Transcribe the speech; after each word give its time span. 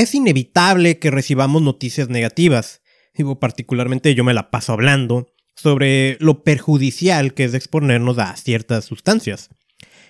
es 0.00 0.14
inevitable 0.14 0.98
que 0.98 1.10
recibamos 1.10 1.62
noticias 1.62 2.08
negativas. 2.08 2.82
Digo, 3.14 3.38
particularmente 3.40 4.14
yo 4.14 4.24
me 4.24 4.34
la 4.34 4.50
paso 4.50 4.72
hablando 4.72 5.32
sobre 5.56 6.16
lo 6.20 6.44
perjudicial 6.44 7.34
que 7.34 7.44
es 7.44 7.54
exponernos 7.54 8.18
a 8.18 8.36
ciertas 8.36 8.84
sustancias. 8.84 9.50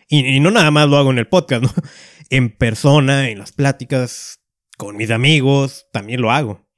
Y, 0.08 0.40
no 0.40 0.50
nada 0.50 0.70
más 0.70 0.88
lo 0.88 0.96
hago 0.96 1.10
en 1.10 1.18
el 1.18 1.28
podcast, 1.28 1.62
¿no? 1.62 1.72
En 2.30 2.50
persona, 2.54 3.30
en 3.30 3.38
las 3.38 3.52
pláticas, 3.52 4.40
con 4.76 4.96
mis 4.96 5.10
amigos, 5.10 5.86
también 5.92 6.20
lo 6.20 6.30
hago. 6.30 6.68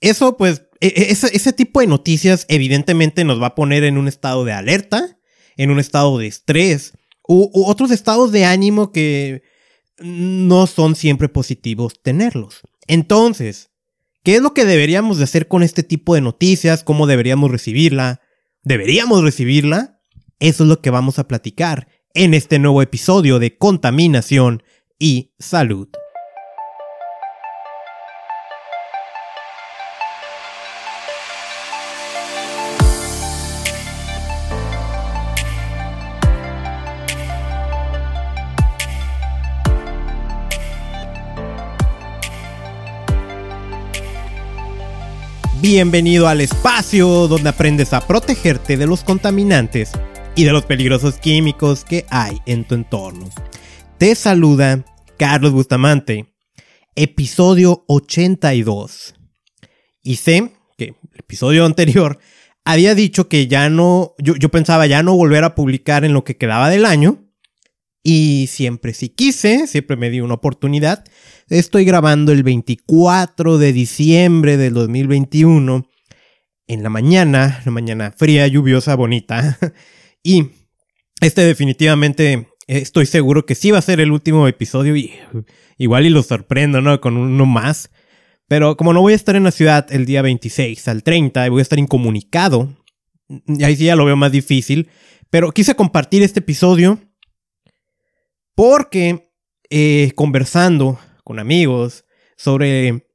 Eso, 0.00 0.38
pues, 0.38 0.62
e, 0.80 0.88
e, 0.88 1.10
ese, 1.10 1.52
tipo 1.52 1.80
de 1.80 1.86
noticias 1.86 2.46
evidentemente 2.48 3.24
nos 3.24 3.40
va 3.40 3.48
a 3.48 3.54
poner 3.54 3.84
en 3.84 3.98
un 3.98 4.08
estado 4.08 4.46
de 4.46 4.52
alerta, 4.52 5.18
en 5.58 5.70
un 5.70 5.78
estado 5.78 6.16
de 6.16 6.26
estrés, 6.26 6.92
u 7.28 7.50
otros 7.66 7.90
estados 7.90 8.32
de 8.32 8.46
ánimo 8.46 8.92
que 8.92 9.42
no 9.98 10.66
son 10.66 10.94
siempre 10.94 11.28
positivos 11.28 12.00
tenerlos. 12.02 12.60
Entonces, 12.86 13.70
¿qué 14.22 14.36
es 14.36 14.42
lo 14.42 14.54
que 14.54 14.64
deberíamos 14.64 15.18
de 15.18 15.24
hacer 15.24 15.48
con 15.48 15.62
este 15.62 15.82
tipo 15.82 16.14
de 16.14 16.20
noticias? 16.20 16.84
¿Cómo 16.84 17.06
deberíamos 17.06 17.50
recibirla? 17.50 18.20
¿Deberíamos 18.62 19.22
recibirla? 19.22 20.00
Eso 20.40 20.64
es 20.64 20.68
lo 20.68 20.80
que 20.80 20.90
vamos 20.90 21.18
a 21.18 21.28
platicar 21.28 21.88
en 22.12 22.34
este 22.34 22.58
nuevo 22.58 22.82
episodio 22.82 23.38
de 23.38 23.56
Contaminación 23.56 24.62
y 24.98 25.32
Salud. 25.38 25.88
Bienvenido 45.66 46.28
al 46.28 46.42
espacio 46.42 47.26
donde 47.26 47.48
aprendes 47.48 47.94
a 47.94 48.06
protegerte 48.06 48.76
de 48.76 48.86
los 48.86 49.02
contaminantes 49.02 49.92
y 50.36 50.44
de 50.44 50.52
los 50.52 50.66
peligrosos 50.66 51.14
químicos 51.14 51.86
que 51.86 52.04
hay 52.10 52.36
en 52.44 52.64
tu 52.64 52.74
entorno. 52.74 53.30
Te 53.96 54.14
saluda 54.14 54.84
Carlos 55.16 55.52
Bustamante, 55.52 56.26
episodio 56.94 57.82
82. 57.88 59.14
Y 60.02 60.16
sé 60.16 60.52
que 60.76 60.84
el 60.84 61.20
episodio 61.20 61.64
anterior 61.64 62.18
había 62.66 62.94
dicho 62.94 63.30
que 63.30 63.46
ya 63.46 63.70
no, 63.70 64.14
yo, 64.18 64.36
yo 64.36 64.50
pensaba 64.50 64.86
ya 64.86 65.02
no 65.02 65.16
volver 65.16 65.44
a 65.44 65.54
publicar 65.54 66.04
en 66.04 66.12
lo 66.12 66.24
que 66.24 66.36
quedaba 66.36 66.68
del 66.68 66.84
año, 66.84 67.23
y 68.06 68.48
siempre 68.48 68.92
si 68.92 69.08
quise, 69.08 69.66
siempre 69.66 69.96
me 69.96 70.10
di 70.10 70.20
una 70.20 70.34
oportunidad. 70.34 71.04
Estoy 71.48 71.86
grabando 71.86 72.32
el 72.32 72.42
24 72.42 73.56
de 73.56 73.72
diciembre 73.72 74.58
del 74.58 74.74
2021 74.74 75.88
en 76.66 76.82
la 76.82 76.90
mañana, 76.90 77.62
la 77.64 77.70
mañana 77.72 78.12
fría, 78.14 78.46
lluviosa, 78.46 78.94
bonita. 78.94 79.58
y 80.22 80.50
este 81.22 81.46
definitivamente 81.46 82.46
estoy 82.66 83.06
seguro 83.06 83.46
que 83.46 83.54
sí 83.54 83.70
va 83.70 83.78
a 83.78 83.82
ser 83.82 84.00
el 84.00 84.12
último 84.12 84.46
episodio 84.48 84.96
y 84.96 85.14
igual 85.78 86.04
y 86.04 86.10
lo 86.10 86.22
sorprendo, 86.22 86.82
¿no? 86.82 87.00
Con 87.00 87.16
uno 87.16 87.46
más. 87.46 87.90
Pero 88.48 88.76
como 88.76 88.92
no 88.92 89.00
voy 89.00 89.14
a 89.14 89.16
estar 89.16 89.34
en 89.34 89.44
la 89.44 89.50
ciudad 89.50 89.86
el 89.90 90.04
día 90.04 90.20
26 90.20 90.88
al 90.88 91.02
30, 91.02 91.48
voy 91.48 91.60
a 91.60 91.62
estar 91.62 91.78
incomunicado. 91.78 92.76
Y 93.48 93.64
ahí 93.64 93.76
sí 93.76 93.86
ya 93.86 93.96
lo 93.96 94.04
veo 94.04 94.16
más 94.16 94.30
difícil. 94.30 94.90
Pero 95.30 95.52
quise 95.52 95.74
compartir 95.74 96.22
este 96.22 96.40
episodio 96.40 97.00
porque 98.54 99.32
eh, 99.70 100.12
conversando 100.14 100.98
con 101.22 101.38
amigos 101.38 102.04
sobre... 102.36 103.06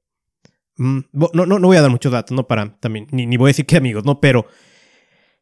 Mm, 0.78 1.00
no, 1.12 1.46
no, 1.46 1.60
no 1.60 1.68
voy 1.68 1.78
a 1.78 1.82
dar 1.82 1.92
muchos 1.92 2.12
datos, 2.12 2.36
no 2.36 2.48
para 2.48 2.78
también, 2.80 3.08
ni, 3.12 3.26
ni 3.26 3.38
voy 3.38 3.48
a 3.48 3.52
decir 3.52 3.66
que 3.66 3.78
amigos, 3.78 4.06
no, 4.06 4.22
pero 4.22 4.46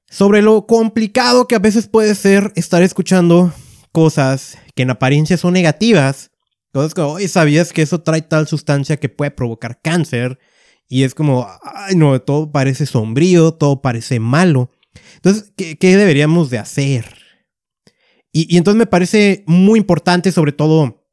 sobre 0.09 0.41
lo 0.41 0.65
complicado 0.65 1.47
que 1.47 1.55
a 1.55 1.59
veces 1.59 1.87
puede 1.87 2.15
ser 2.15 2.51
estar 2.55 2.81
escuchando 2.81 3.53
cosas 3.91 4.57
que 4.75 4.83
en 4.83 4.91
apariencia 4.91 5.37
son 5.37 5.53
negativas. 5.53 6.31
Cosas 6.71 6.93
como, 6.93 7.13
oye, 7.13 7.27
¿sabías 7.27 7.73
que 7.73 7.81
eso 7.81 8.01
trae 8.01 8.21
tal 8.21 8.47
sustancia 8.47 8.97
que 8.97 9.09
puede 9.09 9.31
provocar 9.31 9.81
cáncer? 9.81 10.39
Y 10.87 11.03
es 11.03 11.13
como, 11.13 11.47
ay, 11.63 11.95
no, 11.95 12.19
todo 12.21 12.51
parece 12.51 12.85
sombrío, 12.85 13.53
todo 13.53 13.81
parece 13.81 14.19
malo. 14.19 14.71
Entonces, 15.15 15.51
¿qué, 15.57 15.77
qué 15.77 15.97
deberíamos 15.97 16.49
de 16.49 16.59
hacer? 16.59 17.26
Y, 18.39 18.55
entonces 18.55 18.77
me 18.77 18.85
parece 18.85 19.43
muy 19.47 19.79
importante, 19.79 20.31
sobre 20.31 20.51
todo 20.51 21.03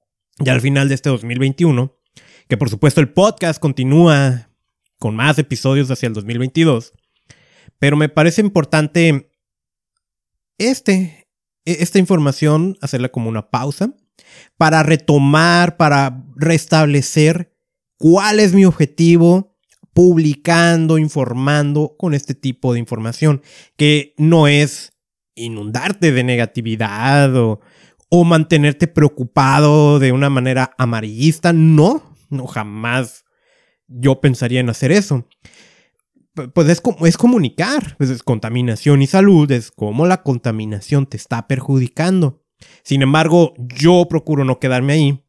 ya 0.40 0.52
al 0.52 0.60
final 0.60 0.90
de 0.90 0.94
este 0.94 1.08
2021, 1.08 1.96
que 2.48 2.58
por 2.58 2.68
supuesto 2.68 3.00
el 3.00 3.14
podcast 3.14 3.58
continúa 3.58 4.50
con 4.98 5.16
más 5.16 5.38
episodios 5.38 5.90
hacia 5.90 6.08
el 6.08 6.12
2022, 6.12 6.92
pero 7.78 7.96
me 7.96 8.10
parece 8.10 8.42
importante 8.42 9.32
este, 10.58 11.26
e, 11.64 11.76
esta 11.80 11.98
información, 11.98 12.76
hacerla 12.82 13.08
como 13.08 13.30
una 13.30 13.48
pausa, 13.48 13.94
para 14.58 14.82
retomar, 14.82 15.78
para 15.78 16.26
restablecer 16.36 17.56
cuál 17.96 18.38
es 18.38 18.52
mi 18.52 18.66
objetivo 18.66 19.56
publicando, 19.94 20.98
informando 20.98 21.96
con 21.98 22.12
este 22.12 22.34
tipo 22.34 22.74
de 22.74 22.80
información, 22.80 23.40
que 23.78 24.14
no 24.18 24.46
es 24.46 24.93
inundarte 25.34 26.12
de 26.12 26.24
negatividad 26.24 27.34
o, 27.36 27.60
o 28.08 28.24
mantenerte 28.24 28.86
preocupado 28.86 29.98
de 29.98 30.12
una 30.12 30.30
manera 30.30 30.74
amarillista. 30.78 31.52
No, 31.52 32.16
no 32.30 32.46
jamás 32.46 33.24
yo 33.88 34.20
pensaría 34.20 34.60
en 34.60 34.70
hacer 34.70 34.92
eso. 34.92 35.26
Pues 36.52 36.68
es, 36.68 36.82
es 37.04 37.16
comunicar, 37.16 37.96
pues 37.96 38.10
es 38.10 38.22
contaminación 38.22 39.02
y 39.02 39.06
salud, 39.06 39.50
es 39.52 39.70
como 39.70 40.04
la 40.06 40.22
contaminación 40.22 41.06
te 41.06 41.16
está 41.16 41.46
perjudicando. 41.46 42.42
Sin 42.82 43.02
embargo, 43.02 43.54
yo 43.58 44.06
procuro 44.08 44.44
no 44.44 44.58
quedarme 44.58 44.94
ahí. 44.94 45.24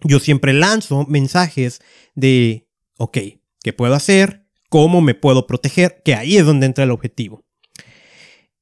Yo 0.00 0.20
siempre 0.20 0.52
lanzo 0.52 1.04
mensajes 1.06 1.80
de, 2.14 2.68
ok, 2.98 3.18
¿qué 3.62 3.72
puedo 3.72 3.94
hacer? 3.94 4.46
¿Cómo 4.68 5.00
me 5.00 5.14
puedo 5.14 5.46
proteger? 5.46 6.02
Que 6.04 6.14
ahí 6.14 6.36
es 6.36 6.44
donde 6.44 6.66
entra 6.66 6.84
el 6.84 6.90
objetivo. 6.90 7.45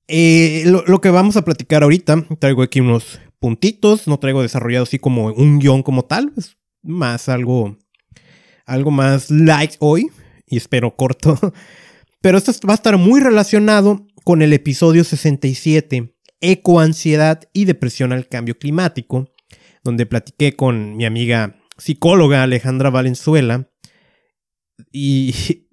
Eh, 0.06 0.64
lo, 0.66 1.00
que 1.00 1.10
vamos 1.10 1.36
a 1.36 1.44
platicar 1.44 1.82
ahorita, 1.82 2.26
traigo 2.38 2.62
aquí 2.62 2.80
unos 2.80 3.20
puntitos, 3.38 4.06
no 4.06 4.18
traigo 4.18 4.42
desarrollado 4.42 4.84
así 4.84 4.98
como 4.98 5.26
un 5.26 5.58
guion 5.58 5.82
como 5.82 6.04
tal, 6.04 6.32
es 6.36 6.56
más 6.82 7.28
algo, 7.28 7.78
algo 8.66 8.90
más 8.90 9.30
light 9.30 9.72
hoy, 9.78 10.08
y 10.46 10.56
espero 10.56 10.94
corto. 10.96 11.38
Pero 12.20 12.38
esto 12.38 12.52
va 12.66 12.72
a 12.72 12.76
estar 12.76 12.96
muy 12.96 13.20
relacionado 13.20 14.06
con 14.24 14.42
el 14.42 14.52
episodio 14.52 15.04
67, 15.04 16.14
ecoansiedad 16.40 17.42
y 17.52 17.64
depresión 17.64 18.12
al 18.12 18.28
cambio 18.28 18.58
climático, 18.58 19.30
donde 19.82 20.06
platiqué 20.06 20.56
con 20.56 20.96
mi 20.96 21.04
amiga 21.04 21.56
psicóloga 21.76 22.42
Alejandra 22.42 22.90
Valenzuela. 22.90 23.70
Y 24.90 25.34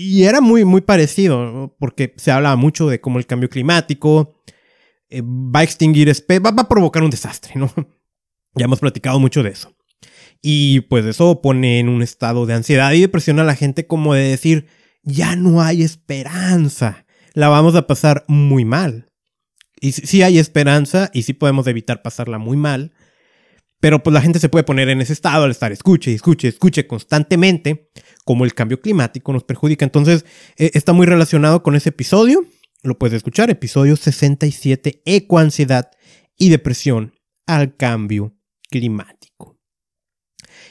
y 0.00 0.22
era 0.22 0.40
muy, 0.40 0.64
muy 0.64 0.80
parecido, 0.80 1.74
porque 1.80 2.14
se 2.18 2.30
hablaba 2.30 2.54
mucho 2.54 2.86
de 2.86 3.00
cómo 3.00 3.18
el 3.18 3.26
cambio 3.26 3.50
climático 3.50 4.40
eh, 5.10 5.22
va 5.24 5.58
a 5.58 5.62
extinguir 5.64 6.08
especies, 6.08 6.40
va, 6.40 6.50
a 6.50 6.68
provocar 6.68 7.02
un 7.02 7.10
desastre, 7.10 7.54
¿no? 7.56 7.68
ya 8.54 8.66
hemos 8.66 8.78
platicado 8.78 9.18
mucho 9.18 9.42
de 9.42 9.50
eso. 9.50 9.74
Y 10.40 10.82
pues 10.82 11.04
eso 11.04 11.42
pone 11.42 11.80
en 11.80 11.88
un 11.88 12.02
estado 12.02 12.46
de 12.46 12.54
ansiedad 12.54 12.92
y 12.92 13.00
depresión 13.00 13.40
a 13.40 13.44
la 13.44 13.56
gente 13.56 13.88
como 13.88 14.14
de 14.14 14.22
decir, 14.22 14.68
ya 15.02 15.34
no 15.34 15.62
hay 15.62 15.82
esperanza, 15.82 17.04
la 17.34 17.48
vamos 17.48 17.74
a 17.74 17.88
pasar 17.88 18.24
muy 18.28 18.64
mal. 18.64 19.10
Y 19.80 19.90
sí 19.90 20.22
hay 20.22 20.38
esperanza 20.38 21.10
y 21.12 21.22
sí 21.22 21.32
podemos 21.32 21.66
evitar 21.66 22.02
pasarla 22.02 22.38
muy 22.38 22.56
mal, 22.56 22.92
pero 23.80 24.02
pues 24.02 24.12
la 24.12 24.20
gente 24.20 24.40
se 24.40 24.48
puede 24.48 24.64
poner 24.64 24.88
en 24.88 25.00
ese 25.00 25.12
estado 25.12 25.44
al 25.44 25.50
estar 25.50 25.70
escuche, 25.70 26.12
escuche, 26.12 26.48
escuche 26.48 26.86
constantemente 26.86 27.90
cómo 28.24 28.44
el 28.44 28.54
cambio 28.54 28.80
climático 28.80 29.32
nos 29.32 29.44
perjudica. 29.44 29.84
Entonces 29.84 30.24
e, 30.56 30.70
está 30.74 30.92
muy 30.92 31.06
relacionado 31.06 31.62
con 31.62 31.76
ese 31.76 31.90
episodio. 31.90 32.44
Lo 32.82 32.98
puedes 32.98 33.16
escuchar, 33.16 33.50
episodio 33.50 33.96
67, 33.96 35.02
ecoansiedad 35.04 35.90
y 36.36 36.48
depresión 36.48 37.14
al 37.46 37.76
cambio 37.76 38.36
climático. 38.70 39.58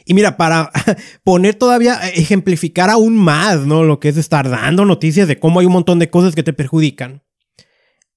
Y 0.05 0.13
mira, 0.13 0.37
para 0.37 0.71
poner 1.23 1.55
todavía, 1.55 1.99
ejemplificar 2.09 2.89
aún 2.89 3.17
más, 3.17 3.65
¿no? 3.65 3.83
Lo 3.83 3.99
que 3.99 4.09
es 4.09 4.17
estar 4.17 4.49
dando 4.49 4.85
noticias 4.85 5.27
de 5.27 5.39
cómo 5.39 5.59
hay 5.59 5.65
un 5.65 5.73
montón 5.73 5.99
de 5.99 6.09
cosas 6.09 6.35
que 6.35 6.43
te 6.43 6.53
perjudican. 6.53 7.23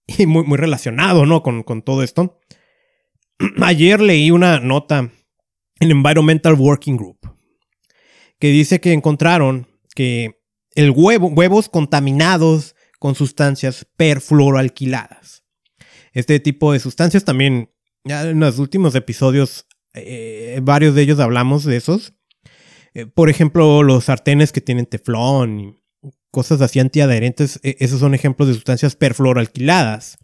Y 0.06 0.26
muy, 0.26 0.44
muy 0.44 0.58
relacionado, 0.58 1.26
¿no? 1.26 1.42
Con, 1.42 1.62
con 1.62 1.82
todo 1.82 2.02
esto. 2.02 2.40
ayer 3.62 4.00
leí 4.00 4.30
una 4.30 4.60
nota 4.60 5.10
en 5.80 5.90
Environmental 5.90 6.54
Working 6.54 6.96
Group 6.96 7.18
que 8.38 8.48
dice 8.48 8.80
que 8.80 8.92
encontraron 8.92 9.68
que 9.94 10.40
el 10.74 10.90
huevo, 10.90 11.28
huevos 11.28 11.68
contaminados 11.68 12.74
con 12.98 13.14
sustancias 13.14 13.86
perfluoroalquiladas. 13.96 15.44
Este 16.12 16.40
tipo 16.40 16.72
de 16.72 16.80
sustancias 16.80 17.24
también, 17.24 17.70
ya 18.04 18.22
en 18.28 18.40
los 18.40 18.58
últimos 18.58 18.94
episodios, 18.94 19.66
eh, 19.94 20.58
varios 20.62 20.94
de 20.94 21.02
ellos 21.02 21.20
hablamos 21.20 21.64
de 21.64 21.76
esos. 21.76 22.14
Eh, 22.94 23.06
por 23.06 23.30
ejemplo, 23.30 23.82
los 23.82 24.04
sartenes 24.04 24.52
que 24.52 24.60
tienen 24.60 24.86
teflón 24.86 25.60
y 25.60 25.80
cosas 26.30 26.60
así 26.60 26.80
antiadherentes, 26.80 27.60
e, 27.62 27.76
esos 27.80 28.00
son 28.00 28.14
ejemplos 28.14 28.48
de 28.48 28.54
sustancias 28.54 28.96
perfluoralquiladas. 28.96 30.18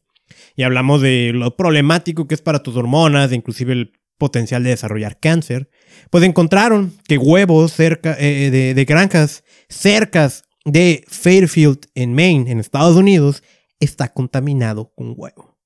Y 0.56 0.62
hablamos 0.62 1.02
de 1.02 1.32
lo 1.34 1.54
problemático 1.56 2.26
que 2.26 2.34
es 2.34 2.42
para 2.42 2.62
tus 2.62 2.76
hormonas, 2.76 3.32
inclusive 3.32 3.72
el 3.72 3.92
potencial 4.18 4.64
de 4.64 4.70
desarrollar 4.70 5.20
cáncer. 5.20 5.68
Pues 6.10 6.24
encontraron 6.24 6.92
que 7.06 7.18
huevos 7.18 7.72
cerca 7.72 8.16
eh, 8.18 8.50
de, 8.50 8.74
de, 8.74 8.84
granjas 8.84 9.44
cercas 9.68 10.44
de 10.64 11.04
Fairfield 11.08 11.86
en 11.94 12.14
Maine, 12.14 12.50
en 12.50 12.58
Estados 12.58 12.96
Unidos, 12.96 13.42
está 13.78 14.12
contaminado 14.12 14.92
con 14.94 15.14
huevo. 15.16 15.56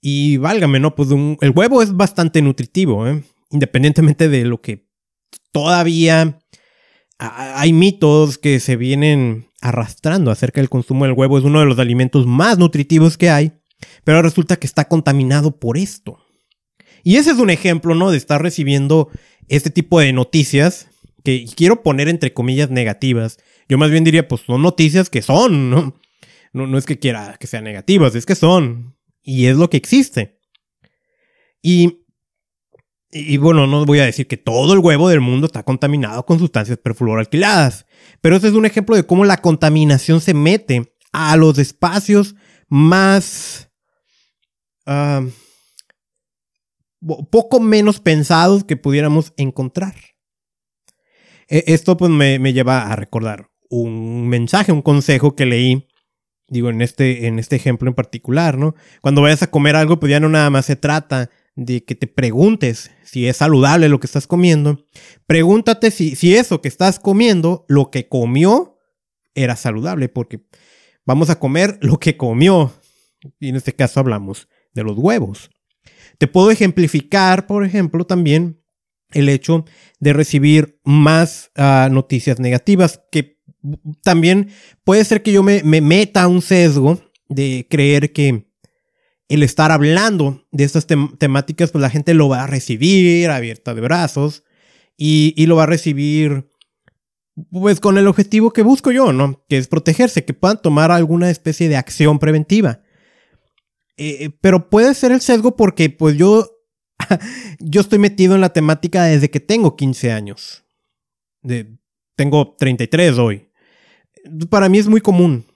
Y 0.00 0.38
válgame, 0.38 0.80
¿no? 0.80 0.94
Pues 0.94 1.10
el 1.10 1.52
huevo 1.54 1.82
es 1.82 1.94
bastante 1.94 2.40
nutritivo, 2.40 3.06
¿eh? 3.06 3.22
independientemente 3.50 4.28
de 4.28 4.44
lo 4.44 4.62
que 4.62 4.88
todavía 5.52 6.38
hay 7.18 7.72
mitos 7.72 8.38
que 8.38 8.60
se 8.60 8.76
vienen 8.76 9.49
arrastrando 9.60 10.30
acerca 10.30 10.60
del 10.60 10.70
consumo 10.70 11.04
del 11.04 11.14
huevo. 11.14 11.38
Es 11.38 11.44
uno 11.44 11.60
de 11.60 11.66
los 11.66 11.78
alimentos 11.78 12.26
más 12.26 12.58
nutritivos 12.58 13.16
que 13.16 13.30
hay, 13.30 13.52
pero 14.04 14.22
resulta 14.22 14.56
que 14.56 14.66
está 14.66 14.88
contaminado 14.88 15.58
por 15.58 15.76
esto. 15.76 16.18
Y 17.02 17.16
ese 17.16 17.30
es 17.30 17.38
un 17.38 17.50
ejemplo, 17.50 17.94
¿no? 17.94 18.10
De 18.10 18.16
estar 18.16 18.42
recibiendo 18.42 19.10
este 19.48 19.70
tipo 19.70 20.00
de 20.00 20.12
noticias 20.12 20.88
que 21.24 21.46
quiero 21.56 21.82
poner 21.82 22.08
entre 22.08 22.32
comillas 22.32 22.70
negativas. 22.70 23.38
Yo 23.68 23.78
más 23.78 23.90
bien 23.90 24.04
diría, 24.04 24.28
pues 24.28 24.42
son 24.42 24.62
noticias 24.62 25.10
que 25.10 25.22
son, 25.22 25.70
¿no? 25.70 25.96
No, 26.52 26.66
no 26.66 26.78
es 26.78 26.84
que 26.84 26.98
quiera 26.98 27.36
que 27.38 27.46
sean 27.46 27.64
negativas, 27.64 28.14
es 28.14 28.26
que 28.26 28.34
son. 28.34 28.96
Y 29.22 29.46
es 29.46 29.56
lo 29.56 29.70
que 29.70 29.76
existe. 29.76 30.40
Y 31.62 31.99
y, 33.12 33.38
bueno, 33.38 33.66
no 33.66 33.84
voy 33.84 33.98
a 33.98 34.04
decir 34.04 34.28
que 34.28 34.36
todo 34.36 34.72
el 34.72 34.78
huevo 34.78 35.08
del 35.08 35.20
mundo 35.20 35.46
está 35.46 35.64
contaminado 35.64 36.24
con 36.24 36.38
sustancias 36.38 36.78
perfluoralquiladas, 36.78 37.86
pero 38.20 38.36
ese 38.36 38.48
es 38.48 38.54
un 38.54 38.66
ejemplo 38.66 38.94
de 38.94 39.04
cómo 39.04 39.24
la 39.24 39.38
contaminación 39.38 40.20
se 40.20 40.32
mete 40.32 40.94
a 41.12 41.36
los 41.36 41.58
espacios 41.58 42.36
más... 42.68 43.68
poco 47.30 47.58
menos 47.60 47.98
pensados 47.98 48.62
que 48.62 48.76
pudiéramos 48.76 49.32
encontrar. 49.36 49.96
E, 51.48 51.64
esto 51.66 51.96
pues 51.96 52.12
me, 52.12 52.38
me, 52.38 52.52
lleva 52.52 52.92
a 52.92 52.96
recordar 52.96 53.50
un 53.68 54.28
mensaje, 54.28 54.70
un 54.70 54.82
consejo 54.82 55.34
que 55.34 55.46
leí, 55.46 55.88
digo, 56.46 56.70
en 56.70 56.80
este, 56.80 57.26
en 57.26 57.40
este 57.40 57.56
ejemplo 57.56 57.88
en 57.88 57.94
particular, 57.94 58.56
¿no? 58.56 58.76
Cuando 59.00 59.22
vayas 59.22 59.42
a 59.42 59.50
comer 59.50 59.74
algo, 59.74 59.98
pues 59.98 60.10
ya 60.10 60.20
no 60.20 60.28
nada 60.28 60.50
más 60.50 60.66
se 60.66 60.76
trata 60.76 61.28
de 61.56 61.84
que 61.84 61.94
te 61.94 62.06
preguntes 62.06 62.90
si 63.04 63.26
es 63.26 63.38
saludable 63.38 63.88
lo 63.88 64.00
que 64.00 64.06
estás 64.06 64.26
comiendo. 64.26 64.86
Pregúntate 65.26 65.90
si, 65.90 66.16
si 66.16 66.34
eso 66.34 66.60
que 66.60 66.68
estás 66.68 66.98
comiendo, 66.98 67.64
lo 67.68 67.90
que 67.90 68.08
comió, 68.08 68.78
era 69.34 69.56
saludable, 69.56 70.08
porque 70.08 70.44
vamos 71.04 71.30
a 71.30 71.38
comer 71.38 71.78
lo 71.80 71.98
que 71.98 72.16
comió. 72.16 72.72
Y 73.38 73.48
en 73.48 73.56
este 73.56 73.74
caso 73.74 74.00
hablamos 74.00 74.48
de 74.74 74.84
los 74.84 74.96
huevos. 74.96 75.50
Te 76.18 76.26
puedo 76.26 76.50
ejemplificar, 76.50 77.46
por 77.46 77.64
ejemplo, 77.64 78.04
también 78.04 78.62
el 79.12 79.28
hecho 79.28 79.64
de 79.98 80.12
recibir 80.12 80.80
más 80.84 81.50
ah, 81.56 81.88
noticias 81.90 82.38
negativas, 82.38 83.00
que 83.10 83.40
también 84.02 84.50
puede 84.84 85.04
ser 85.04 85.22
que 85.22 85.32
yo 85.32 85.42
me, 85.42 85.62
me 85.62 85.80
meta 85.80 86.28
un 86.28 86.42
sesgo 86.42 87.00
de 87.28 87.66
creer 87.68 88.12
que 88.12 88.49
el 89.30 89.44
estar 89.44 89.70
hablando 89.70 90.44
de 90.50 90.64
estas 90.64 90.86
temáticas, 90.86 91.70
pues 91.70 91.80
la 91.80 91.88
gente 91.88 92.14
lo 92.14 92.28
va 92.28 92.42
a 92.42 92.46
recibir 92.48 93.30
abierta 93.30 93.74
de 93.74 93.80
brazos 93.80 94.42
y, 94.96 95.46
lo 95.46 95.54
va 95.54 95.62
a 95.62 95.66
recibir 95.66 96.48
pues 97.52 97.78
con 97.78 97.96
el 97.96 98.08
objetivo 98.08 98.52
que 98.52 98.62
busco 98.62 98.90
yo, 98.90 99.12
¿no? 99.12 99.44
Que 99.48 99.56
es 99.56 99.68
protegerse, 99.68 100.24
que 100.24 100.34
puedan 100.34 100.60
tomar 100.60 100.90
alguna 100.90 101.30
especie 101.30 101.68
de 101.68 101.76
acción 101.76 102.18
preventiva. 102.18 102.82
Eh, 103.96 104.30
pero 104.40 104.68
puede 104.68 104.94
ser 104.94 105.12
el 105.12 105.20
sesgo 105.20 105.54
porque 105.54 105.90
pues 105.90 106.16
yo, 106.16 106.50
yo 107.60 107.82
estoy 107.82 108.00
metido 108.00 108.34
en 108.34 108.40
la 108.40 108.52
temática 108.52 109.04
desde 109.04 109.30
que 109.30 109.38
tengo 109.38 109.76
15 109.76 110.10
años. 110.10 110.64
De, 111.40 111.78
tengo 112.16 112.56
33 112.58 113.16
hoy. 113.18 113.48
Para 114.50 114.68
mí 114.68 114.78
es 114.78 114.88
muy 114.88 115.00
común. 115.00 115.46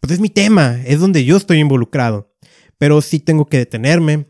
Pues 0.00 0.12
es 0.12 0.20
mi 0.20 0.28
tema, 0.28 0.82
es 0.84 1.00
donde 1.00 1.24
yo 1.24 1.38
estoy 1.38 1.60
involucrado 1.60 2.31
pero 2.82 3.00
sí 3.00 3.20
tengo 3.20 3.46
que 3.46 3.58
detenerme. 3.58 4.26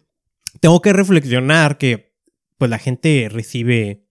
Tengo 0.61 0.83
que 0.83 0.93
reflexionar 0.93 1.79
que 1.79 2.19
pues 2.59 2.71
la 2.71 2.79
gente 2.79 3.31
recibe 3.33 4.05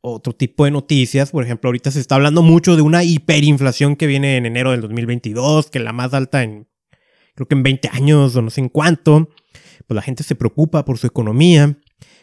otro 0.00 0.34
tipo 0.34 0.64
de 0.64 0.70
noticias. 0.70 1.30
Por 1.30 1.44
ejemplo, 1.44 1.68
ahorita 1.68 1.90
se 1.90 2.00
está 2.00 2.14
hablando 2.14 2.40
mucho 2.40 2.74
de 2.74 2.80
una 2.80 3.04
hiperinflación 3.04 3.96
que 3.96 4.06
viene 4.06 4.38
en 4.38 4.46
enero 4.46 4.70
del 4.70 4.80
2022, 4.80 5.68
que 5.68 5.76
es 5.76 5.84
la 5.84 5.92
más 5.92 6.14
alta 6.14 6.42
en 6.42 6.68
creo 7.34 7.46
que 7.46 7.54
en 7.54 7.62
20 7.62 7.90
años 7.92 8.34
o 8.34 8.40
no 8.40 8.48
sé 8.48 8.62
en 8.62 8.70
cuánto. 8.70 9.28
Pues 9.86 9.94
la 9.94 10.00
gente 10.00 10.22
se 10.22 10.36
preocupa 10.36 10.86
por 10.86 10.96
su 10.96 11.06
economía. 11.06 11.76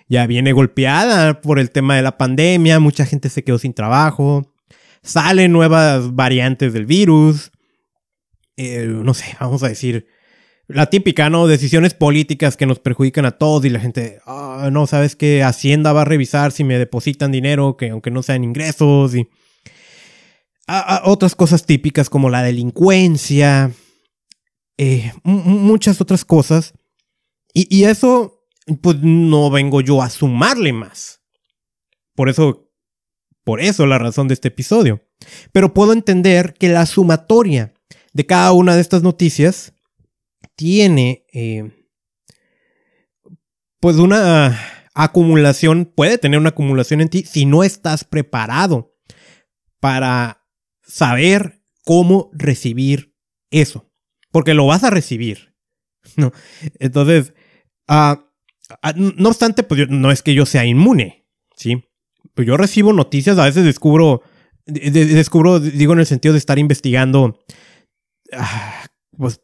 Ya 0.10 0.26
viene 0.26 0.54
golpeada 0.54 1.40
por 1.42 1.60
el 1.60 1.70
tema 1.70 1.96
de 1.98 2.02
la 2.02 2.18
pandemia, 2.18 2.80
mucha 2.80 3.06
gente 3.06 3.30
se 3.30 3.44
quedó 3.44 3.60
sin 3.60 3.76
trabajo. 3.76 4.56
Salen 5.04 5.52
nuevas 5.52 6.16
variantes 6.16 6.74
del 6.74 6.88
virus. 6.88 7.52
Eh, 8.58 8.88
no 8.88 9.14
sé, 9.14 9.38
vamos 9.40 9.62
a 9.62 9.68
decir, 9.68 10.08
la 10.74 10.88
típica, 10.88 11.30
¿no? 11.30 11.48
Decisiones 11.48 11.94
políticas 11.94 12.58
que 12.58 12.66
nos 12.66 12.80
perjudican 12.80 13.26
a 13.26 13.32
todos 13.32 13.66
y 13.66 13.70
la 13.70 13.80
gente, 13.80 14.20
ah, 14.26 14.70
no, 14.72 14.88
sabes 14.88 15.16
que 15.16 15.44
Hacienda 15.44 15.94
va 15.94 16.02
a 16.02 16.06
revisar 16.06 16.52
si 16.52 16.64
me 16.64 16.78
depositan 16.78 17.32
dinero, 17.32 17.78
que 17.78 17.90
aunque 17.90 18.12
no 18.12 18.24
sean 18.24 18.44
ingresos 18.44 19.16
y 19.16 19.28
otras 21.04 21.36
cosas 21.36 21.66
típicas 21.66 22.10
como 22.10 22.30
la 22.30 22.44
delincuencia, 22.44 23.72
eh, 24.78 25.12
muchas 25.24 26.00
otras 26.02 26.24
cosas. 26.24 26.74
Y, 27.54 27.68
y 27.76 27.86
eso, 27.86 28.46
pues 28.82 28.98
no 29.02 29.50
vengo 29.50 29.82
yo 29.82 30.02
a 30.02 30.10
sumarle 30.10 30.72
más. 30.72 31.22
Por 32.16 32.30
eso, 32.30 32.72
por 33.44 33.60
eso 33.60 33.86
la 33.86 33.98
razón 33.98 34.28
de 34.28 34.34
este 34.34 34.48
episodio. 34.48 35.02
Pero 35.52 35.74
puedo 35.74 35.94
entender 35.94 36.54
que 36.54 36.70
la 36.70 36.86
sumatoria 36.86 37.74
de 38.14 38.26
cada 38.26 38.52
una 38.54 38.76
de 38.76 38.82
estas 38.82 39.04
noticias 39.04 39.74
tiene 40.62 41.26
eh, 41.34 41.72
pues 43.80 43.96
una 43.96 44.60
acumulación, 44.94 45.86
puede 45.86 46.20
tener 46.20 46.40
una 46.40 46.50
acumulación 46.50 47.02
en 47.02 47.10
ti 47.10 47.24
si 47.24 47.48
no 47.48 47.64
estás 47.64 48.04
preparado 48.04 48.96
para 49.80 50.46
saber 50.84 51.64
cómo 51.84 52.30
recibir 52.32 53.16
eso. 53.50 53.92
Porque 54.30 54.54
lo 54.54 54.68
vas 54.68 54.84
a 54.84 54.92
recibir. 54.92 55.56
¿no? 56.16 56.32
Entonces, 56.78 57.34
ah, 57.88 58.24
ah, 58.84 58.94
no 58.96 59.30
obstante, 59.30 59.64
pues 59.64 59.90
no 59.90 60.12
es 60.12 60.22
que 60.22 60.36
yo 60.36 60.46
sea 60.46 60.64
inmune, 60.64 61.28
¿sí? 61.56 61.86
Pues 62.36 62.48
yo 62.48 62.56
recibo 62.56 62.94
noticias, 62.94 63.40
a 63.40 63.46
veces 63.46 63.66
descubro, 63.66 64.22
descubro, 64.68 65.60
digo 65.60 65.94
en 65.94 66.00
el 66.00 66.06
sentido 66.06 66.34
de 66.34 66.40
estar 66.40 66.60
investigando, 66.60 67.44
ah, 68.32 68.86
pues 69.18 69.42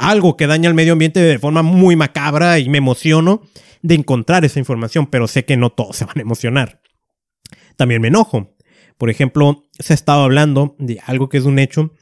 algo 0.00 0.36
que 0.36 0.46
daña 0.46 0.68
al 0.68 0.74
medio 0.74 0.94
ambiente 0.94 1.20
de 1.20 1.38
forma 1.38 1.62
muy 1.62 1.94
macabra 1.94 2.58
y 2.58 2.68
me 2.68 2.78
emociono 2.78 3.42
de 3.82 3.94
encontrar 3.94 4.44
esa 4.44 4.58
información, 4.58 5.06
pero 5.06 5.28
sé 5.28 5.44
que 5.44 5.56
no 5.56 5.70
todos 5.70 5.96
se 5.96 6.06
van 6.06 6.18
a 6.18 6.22
emocionar. 6.22 6.80
También 7.76 8.00
me 8.00 8.08
enojo. 8.08 8.56
Por 8.96 9.10
ejemplo, 9.10 9.64
se 9.78 9.92
ha 9.92 9.94
estado 9.94 10.22
hablando 10.22 10.74
de 10.78 11.00
algo 11.06 11.28
que 11.28 11.38
es 11.38 11.44
un 11.44 11.58
hecho. 11.58 11.92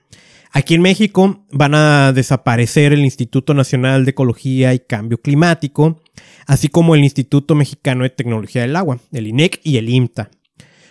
Aquí 0.53 0.75
en 0.75 0.83
México 0.83 1.45
van 1.51 1.75
a 1.75 2.13
desaparecer 2.13 2.93
el 2.93 3.01
Instituto 3.01 3.53
Nacional 3.53 4.05
de 4.05 4.13
Ecología 4.13 4.75
y 4.75 4.79
Cambio 4.79 5.19
Climático, 5.19 6.01
así 6.47 6.69
como 6.69 6.95
el 6.95 7.05
Instituto 7.05 7.55
Mexicano 7.55 8.05
de 8.05 8.11
Tecnología 8.11 8.63
del 8.63 8.77
Agua, 8.77 8.99
el 9.13 9.27
INEC 9.27 9.61
y 9.65 9.77
el 9.77 9.89
IMTA. 9.89 10.31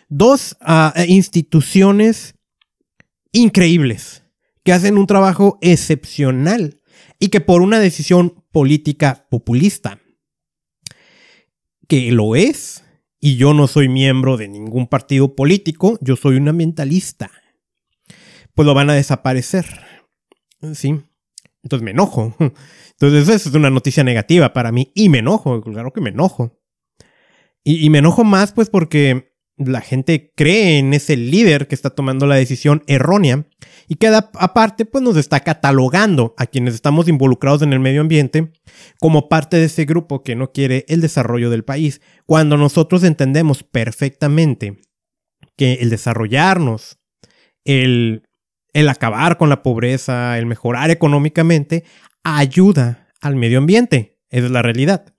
Dos 0.09 0.57
ah, 0.61 0.93
instituciones 1.07 2.35
increíbles 3.31 4.23
que 4.63 4.73
hacen 4.73 4.97
un 4.97 5.07
trabajo 5.07 5.57
excepcional 5.61 6.77
y 7.19 7.29
que 7.29 7.41
por 7.41 7.61
una 7.61 7.79
decisión 7.79 8.43
política 8.51 9.27
populista, 9.29 9.99
que 11.87 12.11
lo 12.11 12.35
es, 12.35 12.83
y 13.19 13.37
yo 13.37 13.53
no 13.53 13.67
soy 13.67 13.89
miembro 13.89 14.37
de 14.37 14.47
ningún 14.47 14.87
partido 14.87 15.35
político, 15.35 15.97
yo 16.01 16.15
soy 16.15 16.37
un 16.37 16.47
ambientalista, 16.47 17.31
pues 18.53 18.65
lo 18.65 18.73
van 18.73 18.89
a 18.89 18.95
desaparecer. 18.95 19.65
¿Sí? 20.73 20.99
Entonces 21.63 21.83
me 21.83 21.91
enojo. 21.91 22.35
Entonces 22.91 23.29
eso 23.29 23.49
es 23.49 23.55
una 23.55 23.69
noticia 23.69 24.03
negativa 24.03 24.53
para 24.53 24.71
mí 24.71 24.91
y 24.95 25.09
me 25.09 25.19
enojo, 25.19 25.61
claro 25.61 25.91
que 25.91 26.01
me 26.01 26.09
enojo. 26.09 26.59
Y, 27.63 27.85
y 27.85 27.89
me 27.89 27.99
enojo 27.99 28.23
más 28.23 28.53
pues 28.53 28.69
porque 28.69 29.35
la 29.57 29.81
gente 29.81 30.31
cree 30.35 30.77
en 30.77 30.93
ese 30.93 31.17
líder 31.17 31.67
que 31.67 31.75
está 31.75 31.89
tomando 31.89 32.27
la 32.27 32.35
decisión 32.35 32.83
errónea 32.87 33.47
y 33.87 33.95
que 33.95 34.07
aparte 34.07 34.85
pues 34.85 35.03
nos 35.03 35.17
está 35.17 35.39
catalogando 35.39 36.33
a 36.37 36.45
quienes 36.45 36.73
estamos 36.73 37.07
involucrados 37.07 37.61
en 37.61 37.73
el 37.73 37.79
medio 37.79 38.01
ambiente 38.01 38.51
como 38.99 39.29
parte 39.29 39.57
de 39.57 39.65
ese 39.65 39.85
grupo 39.85 40.23
que 40.23 40.35
no 40.35 40.51
quiere 40.51 40.85
el 40.87 41.01
desarrollo 41.01 41.49
del 41.49 41.63
país, 41.63 42.01
cuando 42.25 42.57
nosotros 42.57 43.03
entendemos 43.03 43.63
perfectamente 43.63 44.79
que 45.55 45.73
el 45.75 45.89
desarrollarnos, 45.89 46.99
el, 47.65 48.23
el 48.73 48.89
acabar 48.89 49.37
con 49.37 49.49
la 49.49 49.63
pobreza, 49.63 50.37
el 50.37 50.45
mejorar 50.45 50.91
económicamente, 50.91 51.83
ayuda 52.23 53.07
al 53.21 53.35
medio 53.35 53.57
ambiente. 53.57 54.19
Esa 54.29 54.45
es 54.45 54.51
la 54.51 54.61
realidad. 54.61 55.13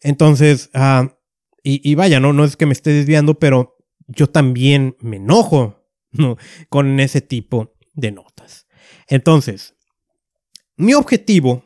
Entonces, 0.00 0.70
ah, 0.74 1.16
y, 1.64 1.94
vaya, 1.94 2.18
no, 2.18 2.32
no 2.32 2.44
es 2.44 2.56
que 2.56 2.66
me 2.66 2.72
esté 2.72 2.90
desviando, 2.90 3.38
pero 3.38 3.76
yo 4.08 4.28
también 4.28 4.96
me 5.00 5.16
enojo 5.18 5.86
con 6.68 6.98
ese 6.98 7.20
tipo 7.20 7.71
de 7.94 8.12
notas. 8.12 8.66
Entonces, 9.08 9.74
mi 10.76 10.94
objetivo 10.94 11.64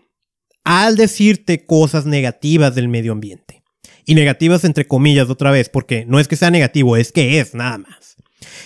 al 0.64 0.96
decirte 0.96 1.64
cosas 1.64 2.06
negativas 2.06 2.74
del 2.74 2.88
medio 2.88 3.12
ambiente, 3.12 3.62
y 4.06 4.14
negativas 4.14 4.64
entre 4.64 4.86
comillas 4.86 5.28
otra 5.28 5.50
vez, 5.50 5.68
porque 5.68 6.06
no 6.06 6.18
es 6.20 6.28
que 6.28 6.36
sea 6.36 6.50
negativo, 6.50 6.96
es 6.96 7.12
que 7.12 7.40
es 7.40 7.54
nada 7.54 7.78
más. 7.78 8.16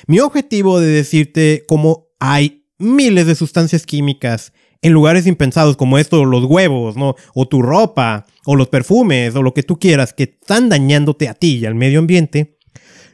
Mi 0.07 0.21
objetivo 0.21 0.79
de 0.81 0.89
decirte 0.89 1.65
cómo 1.67 2.09
hay 2.21 2.67
miles 2.79 3.27
de 3.27 3.35
sustancias 3.35 3.87
químicas 3.87 4.53
en 4.83 4.93
lugares 4.93 5.27
impensados 5.27 5.77
como 5.77 5.99
esto, 5.99 6.25
los 6.25 6.45
huevos, 6.45 6.97
¿no? 6.97 7.17
O 7.35 7.49
tu 7.49 7.63
ropa, 7.63 8.27
o 8.45 8.57
los 8.57 8.69
perfumes, 8.69 9.35
o 9.35 9.43
lo 9.43 9.55
que 9.55 9.63
tú 9.63 9.79
quieras, 9.79 10.13
que 10.13 10.25
están 10.25 10.69
dañándote 10.69 11.29
a 11.29 11.35
ti 11.35 11.59
y 11.59 11.67
al 11.67 11.75
medio 11.75 11.99
ambiente, 11.99 12.59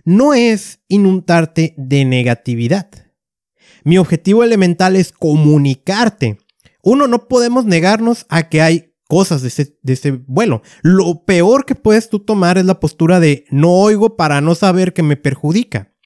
no 0.05 0.35
es 0.35 0.81
inundarte 0.89 1.75
de 1.77 2.05
negatividad. 2.05 2.89
Mi 3.87 3.99
objetivo 3.99 4.43
elemental 4.43 4.97
es 4.97 5.13
comunicarte. 5.13 6.41
Uno, 6.83 7.07
no 7.07 7.29
podemos 7.29 7.67
negarnos 7.67 8.27
a 8.29 8.49
que 8.49 8.61
hay 8.61 8.93
cosas 9.07 9.43
de 9.43 9.49
ese, 9.49 9.79
de 9.81 9.93
ese 9.93 10.11
vuelo. 10.11 10.63
Lo 10.83 11.25
peor 11.25 11.65
que 11.65 11.77
puedes 11.77 12.11
tú 12.11 12.19
tomar 12.19 12.59
es 12.59 12.65
la 12.65 12.81
postura 12.81 13.21
de 13.21 13.45
no 13.49 13.71
oigo 13.71 14.17
para 14.17 14.41
no 14.41 14.57
saber 14.57 14.93
que 14.93 15.05
me 15.05 15.17
perjudica. 15.17 15.93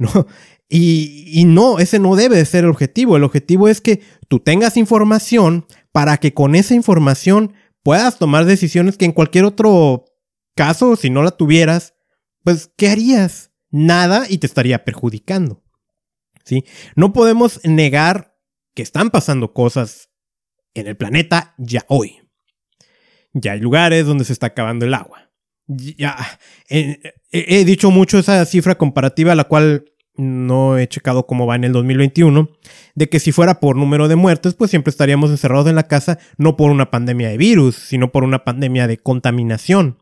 No, 0.00 0.28
y, 0.68 1.42
no, 1.44 1.80
ese 1.80 1.98
no 1.98 2.14
debe 2.14 2.36
de 2.36 2.44
ser 2.44 2.62
el 2.62 2.70
objetivo. 2.70 3.16
El 3.16 3.24
objetivo 3.24 3.66
es 3.66 3.80
que 3.80 4.00
tú 4.28 4.38
tengas 4.38 4.76
información 4.76 5.66
para 5.90 6.18
que 6.18 6.34
con 6.34 6.54
esa 6.54 6.76
información 6.76 7.52
puedas 7.82 8.16
tomar 8.16 8.44
decisiones 8.44 8.96
que 8.96 9.06
en 9.06 9.10
cualquier 9.10 9.44
otro 9.44 10.04
caso, 10.54 10.94
si 10.94 11.10
no 11.10 11.24
la 11.24 11.32
tuvieras, 11.32 11.94
pues, 12.44 12.70
¿qué 12.76 12.90
harías? 12.90 13.50
Nada 13.72 14.26
y 14.28 14.38
te 14.38 14.46
estaría 14.46 14.84
perjudicando. 14.84 15.64
No 16.96 17.12
podemos 17.12 17.60
negar 17.64 18.36
que 18.74 18.82
están 18.82 19.10
pasando 19.10 19.52
cosas 19.52 20.10
en 20.74 20.86
el 20.86 20.96
planeta 20.96 21.54
ya 21.58 21.84
hoy. 21.88 22.18
Ya 23.32 23.52
hay 23.52 23.60
lugares 23.60 24.06
donde 24.06 24.24
se 24.24 24.32
está 24.32 24.48
acabando 24.48 24.86
el 24.86 24.94
agua. 24.94 25.30
Ya 25.66 26.16
he 26.70 27.64
dicho 27.64 27.90
mucho 27.90 28.18
esa 28.18 28.44
cifra 28.46 28.76
comparativa, 28.76 29.34
la 29.34 29.44
cual 29.44 29.84
no 30.18 30.76
he 30.76 30.88
checado 30.88 31.26
cómo 31.26 31.46
va 31.46 31.56
en 31.56 31.64
el 31.64 31.72
2021, 31.72 32.50
de 32.94 33.08
que 33.08 33.20
si 33.20 33.32
fuera 33.32 33.60
por 33.60 33.76
número 33.76 34.08
de 34.08 34.16
muertes, 34.16 34.54
pues 34.54 34.70
siempre 34.70 34.90
estaríamos 34.90 35.30
encerrados 35.30 35.68
en 35.68 35.76
la 35.76 35.84
casa, 35.84 36.18
no 36.36 36.56
por 36.56 36.70
una 36.70 36.90
pandemia 36.90 37.28
de 37.28 37.36
virus, 37.36 37.76
sino 37.76 38.10
por 38.10 38.24
una 38.24 38.44
pandemia 38.44 38.86
de 38.88 38.98
contaminación. 38.98 39.98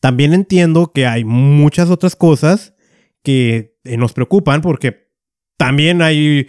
También 0.00 0.34
entiendo 0.34 0.92
que 0.92 1.06
hay 1.06 1.24
muchas 1.24 1.90
otras 1.90 2.16
cosas 2.16 2.74
que 3.22 3.76
eh, 3.84 3.96
nos 3.96 4.12
preocupan 4.12 4.60
porque 4.62 5.01
también 5.62 6.02
hay... 6.02 6.48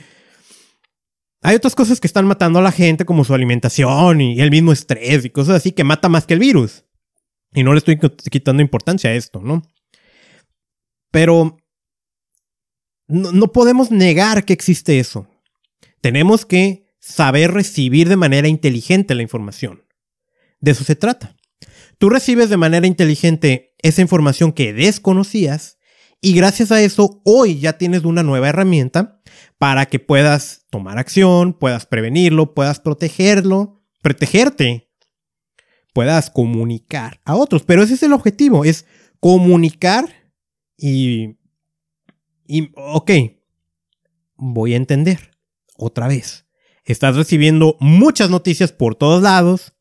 Hay 1.44 1.56
otras 1.56 1.76
cosas 1.76 2.00
que 2.00 2.08
están 2.08 2.26
matando 2.26 2.58
a 2.58 2.64
la 2.64 2.72
gente 2.72 3.06
como 3.06 3.24
su 3.24 3.36
alimentación 3.36 4.22
y 4.22 4.42
el 4.42 4.50
mismo 4.50 4.72
estrés 4.72 5.24
y 5.24 5.30
cosas 5.30 5.58
así 5.58 5.72
que 5.72 5.84
mata 5.84 6.10
más 6.10 6.26
que 6.26 6.34
el 6.34 6.40
virus. 6.40 6.86
Y 7.54 7.62
no 7.62 7.74
le 7.74 7.78
estoy 7.78 8.00
quitando 8.00 8.64
importancia 8.64 9.12
a 9.12 9.14
esto, 9.14 9.40
¿no? 9.40 9.62
Pero 11.12 11.58
no, 13.08 13.52
podemos 13.52 13.92
negar 13.92 14.46
que 14.46 14.54
existe 14.54 14.98
eso. 14.98 15.28
Tenemos 16.02 16.48
que 16.48 16.86
saber 17.00 17.52
recibir 17.52 18.10
de 18.10 18.16
manera 18.16 18.48
inteligente 18.48 19.14
la 19.14 19.22
información. 19.22 19.84
De 20.60 20.72
eso 20.72 20.84
se 20.84 20.96
trata. 20.96 21.36
Tú 22.00 22.10
recibes 22.10 22.50
de 22.50 22.58
manera 22.58 22.88
inteligente 22.88 23.76
esa 23.78 24.02
información 24.02 24.54
que 24.54 24.74
desconocías 24.74 25.78
y 26.24 26.34
gracias 26.34 26.72
a 26.72 26.82
eso 26.82 27.22
hoy 27.24 27.60
ya 27.60 27.78
tienes 27.78 28.04
una 28.04 28.24
nueva 28.24 28.50
herramienta 28.50 29.22
para 29.60 29.86
que 29.86 30.00
puedas 30.00 30.66
tomar 30.72 30.98
acción, 30.98 31.54
puedas 31.54 31.86
prevenirlo, 31.86 32.56
puedas 32.56 32.80
protegerlo, 32.80 33.84
protegerte, 34.02 34.90
puedas 35.94 36.32
comunicar 36.32 37.22
a 37.26 37.36
otros. 37.36 37.64
Pero 37.64 37.84
ese 37.84 37.94
es 37.94 38.04
el 38.04 38.14
objetivo, 38.14 38.66
es 38.66 38.86
comunicar 39.20 40.10
y 40.76 41.38
y, 42.48 42.72
ok, 42.76 43.12
voy 44.36 44.74
a 44.74 44.78
entender. 44.78 45.32
Otra 45.76 46.08
vez. 46.08 46.46
Estás 46.86 47.16
recibiendo 47.16 47.78
muchas 47.80 48.30
noticias 48.30 48.72
por 48.72 48.96
todos 48.96 49.24
lados 49.24 49.74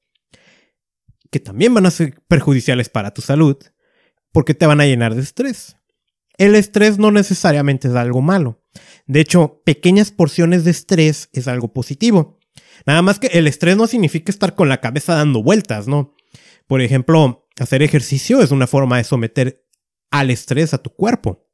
que 1.30 1.40
también 1.40 1.74
van 1.74 1.86
a 1.86 1.90
ser 1.90 2.20
perjudiciales 2.28 2.88
para 2.88 3.12
tu 3.12 3.22
salud 3.22 3.56
porque 4.32 4.54
te 4.54 4.66
van 4.66 4.80
a 4.80 4.86
llenar 4.86 5.14
de 5.14 5.22
estrés. 5.22 5.76
El 6.38 6.54
estrés 6.54 6.98
no 6.98 7.10
necesariamente 7.10 7.88
es 7.88 7.94
algo 7.94 8.22
malo. 8.22 8.62
De 9.06 9.20
hecho, 9.20 9.62
pequeñas 9.64 10.10
porciones 10.10 10.64
de 10.64 10.70
estrés 10.70 11.28
es 11.32 11.48
algo 11.48 11.72
positivo. 11.72 12.38
Nada 12.86 13.02
más 13.02 13.18
que 13.18 13.28
el 13.28 13.46
estrés 13.46 13.76
no 13.76 13.86
significa 13.86 14.32
estar 14.32 14.54
con 14.54 14.68
la 14.68 14.80
cabeza 14.80 15.14
dando 15.14 15.42
vueltas, 15.42 15.86
¿no? 15.86 16.14
Por 16.66 16.80
ejemplo, 16.80 17.48
hacer 17.58 17.82
ejercicio 17.82 18.40
es 18.42 18.50
una 18.50 18.66
forma 18.66 18.96
de 18.96 19.04
someter 19.04 19.66
al 20.10 20.30
estrés 20.30 20.74
a 20.74 20.78
tu 20.78 20.90
cuerpo. 20.90 21.48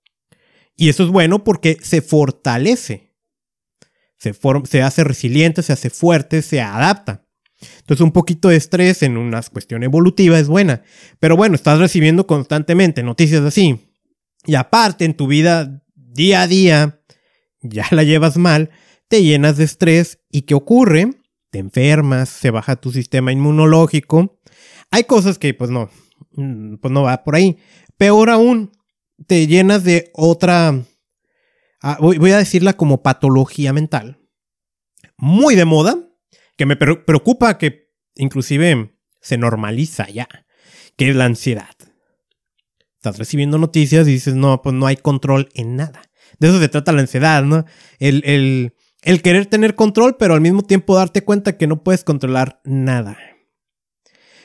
Y 0.77 0.89
eso 0.89 1.03
es 1.03 1.11
bueno 1.11 1.43
porque 1.45 1.79
se 1.83 2.03
fortalece. 2.03 3.17
Se, 4.17 4.35
se 4.65 4.83
hace 4.83 5.05
resiliente, 5.05 5.63
se 5.63 5.73
hace 5.73 5.91
fuerte, 5.91 6.43
se 6.43 6.61
adapta. 6.61 7.27
Entonces 7.81 8.03
un 8.03 8.13
poquito 8.13 8.49
de 8.49 8.57
estrés 8.57 9.03
en 9.03 9.17
una 9.17 9.43
cuestión 9.43 9.83
evolutiva 9.83 10.39
es 10.39 10.49
buena. 10.49 10.83
Pero 11.19 11.37
bueno, 11.37 11.57
estás 11.57 11.79
recibiendo 11.79 12.27
constantemente 12.27 13.03
noticias 13.03 13.43
así. 13.43 13.88
Y 14.45 14.55
aparte 14.55 15.05
en 15.05 15.15
tu 15.15 15.27
vida 15.27 15.83
día 15.95 16.43
a 16.43 16.47
día, 16.47 17.03
ya 17.61 17.87
la 17.91 18.03
llevas 18.03 18.37
mal, 18.37 18.71
te 19.09 19.23
llenas 19.23 19.57
de 19.57 19.65
estrés. 19.65 20.21
¿Y 20.31 20.43
qué 20.43 20.55
ocurre? 20.55 21.11
Te 21.51 21.59
enfermas, 21.59 22.29
se 22.29 22.51
baja 22.51 22.77
tu 22.77 22.93
sistema 22.93 23.33
inmunológico. 23.33 24.41
Hay 24.91 25.05
cosas 25.05 25.39
que 25.39 25.55
pues 25.55 25.71
no, 25.71 25.91
mm, 26.33 26.77
pues 26.77 26.93
no 26.93 27.03
va 27.03 27.25
por 27.25 27.37
ahí. 27.37 27.59
Peor 27.97 28.31
aún, 28.31 28.73
te 29.27 29.47
llenas 29.47 29.85
de 29.85 30.11
otra, 30.15 30.85
ah, 31.83 31.99
voy, 32.01 32.31
a 32.31 32.39
decirla 32.39 32.75
como 32.75 33.03
patología 33.03 33.73
mental, 33.73 34.21
muy 35.17 35.57
de 35.57 35.65
moda, 35.65 35.99
que 36.57 36.67
me 36.67 36.77
preocupa 36.77 37.59
que 37.59 37.91
inclusive 38.15 38.97
se 39.21 39.37
normaliza 39.37 40.09
ya, 40.09 40.29
que 40.97 41.11
es 41.11 41.17
la 41.17 41.25
ansiedad. 41.25 41.75
Recibiendo 43.17 43.59
noticias 43.59 44.07
y 44.09 44.13
dices, 44.13 44.35
no, 44.35 44.61
pues 44.63 44.75
no 44.75 44.87
hay 44.87 44.97
control 44.97 45.49
en 45.55 45.77
nada. 45.77 46.03
De 46.39 46.49
eso 46.49 46.59
se 46.59 46.69
trata 46.69 46.93
la 46.93 47.01
ansiedad, 47.01 47.43
¿no? 47.43 47.65
El, 47.99 48.23
el, 48.25 48.75
el 49.03 49.23
querer 49.23 49.47
tener 49.47 49.75
control, 49.75 50.17
pero 50.19 50.35
al 50.35 50.41
mismo 50.41 50.63
tiempo 50.63 50.97
darte 50.97 51.25
cuenta 51.25 51.57
que 51.57 51.67
no 51.67 51.83
puedes 51.83 52.05
controlar 52.05 52.61
nada. 52.65 53.17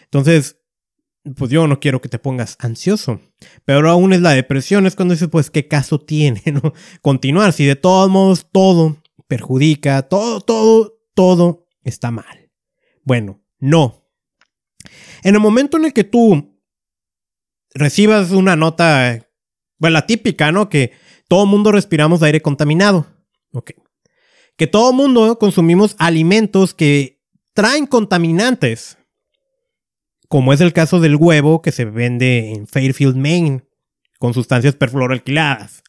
Entonces, 0.05 0.57
pues 1.35 1.49
yo 1.49 1.67
no 1.67 1.79
quiero 1.79 2.01
que 2.01 2.09
te 2.09 2.19
pongas 2.19 2.57
ansioso. 2.59 3.21
Pero 3.65 3.89
aún 3.89 4.13
es 4.13 4.21
la 4.21 4.31
depresión, 4.31 4.85
es 4.85 4.95
cuando 4.95 5.13
dices, 5.13 5.29
pues, 5.29 5.49
¿qué 5.49 5.67
caso 5.67 5.99
tiene, 5.99 6.41
no? 6.53 6.73
Continuar, 7.01 7.53
si 7.53 7.65
de 7.65 7.75
todos 7.75 8.09
modos 8.09 8.47
todo 8.51 8.97
perjudica, 9.27 10.03
todo, 10.03 10.41
todo, 10.41 10.99
todo 11.15 11.67
está 11.83 12.11
mal. 12.11 12.51
Bueno, 13.03 13.41
no. 13.59 14.07
En 15.23 15.35
el 15.35 15.41
momento 15.41 15.77
en 15.77 15.85
el 15.85 15.93
que 15.93 16.03
tú 16.03 16.52
recibas 17.73 18.31
una 18.31 18.55
nota, 18.55 19.27
bueno, 19.77 19.93
la 19.93 20.05
típica, 20.05 20.51
¿no? 20.51 20.69
Que 20.69 20.91
todo 21.27 21.45
mundo 21.45 21.71
respiramos 21.71 22.23
aire 22.23 22.41
contaminado. 22.41 23.07
Ok. 23.51 23.71
Que 24.55 24.67
todo 24.67 24.93
mundo 24.93 25.39
consumimos 25.39 25.95
alimentos 25.97 26.73
que 26.73 27.21
traen 27.53 27.87
contaminantes 27.87 28.97
como 30.33 30.51
es 30.51 30.61
el 30.61 30.73
caso 30.73 30.99
del 30.99 31.15
huevo 31.15 31.61
que 31.61 31.71
se 31.71 31.85
vende 31.85 32.53
en 32.53 32.65
Fairfield, 32.65 33.15
Maine, 33.15 33.65
con 34.17 34.33
sustancias 34.33 34.73
perfluoroalquiladas. 34.73 35.83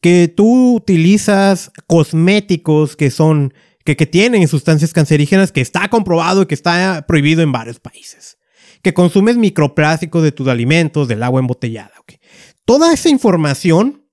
Que 0.00 0.32
tú 0.34 0.76
utilizas 0.76 1.70
cosméticos 1.86 2.96
que 2.96 3.10
son, 3.10 3.52
que, 3.84 3.94
tienen 3.94 4.48
sustancias 4.48 4.94
cancerígenas 4.94 5.52
que 5.52 5.60
está 5.60 5.86
comprobado 5.88 6.40
y 6.40 6.46
que 6.46 6.54
está 6.54 7.04
prohibido 7.06 7.42
en 7.42 7.52
varios 7.52 7.78
países. 7.78 8.35
Que 8.86 8.94
consumes 8.94 9.36
microplásticos 9.36 10.22
de 10.22 10.30
tus 10.30 10.46
alimentos, 10.46 11.08
del 11.08 11.24
agua 11.24 11.40
embotellada. 11.40 11.90
Toda 12.64 12.94
esa 12.94 13.08
información 13.08 14.08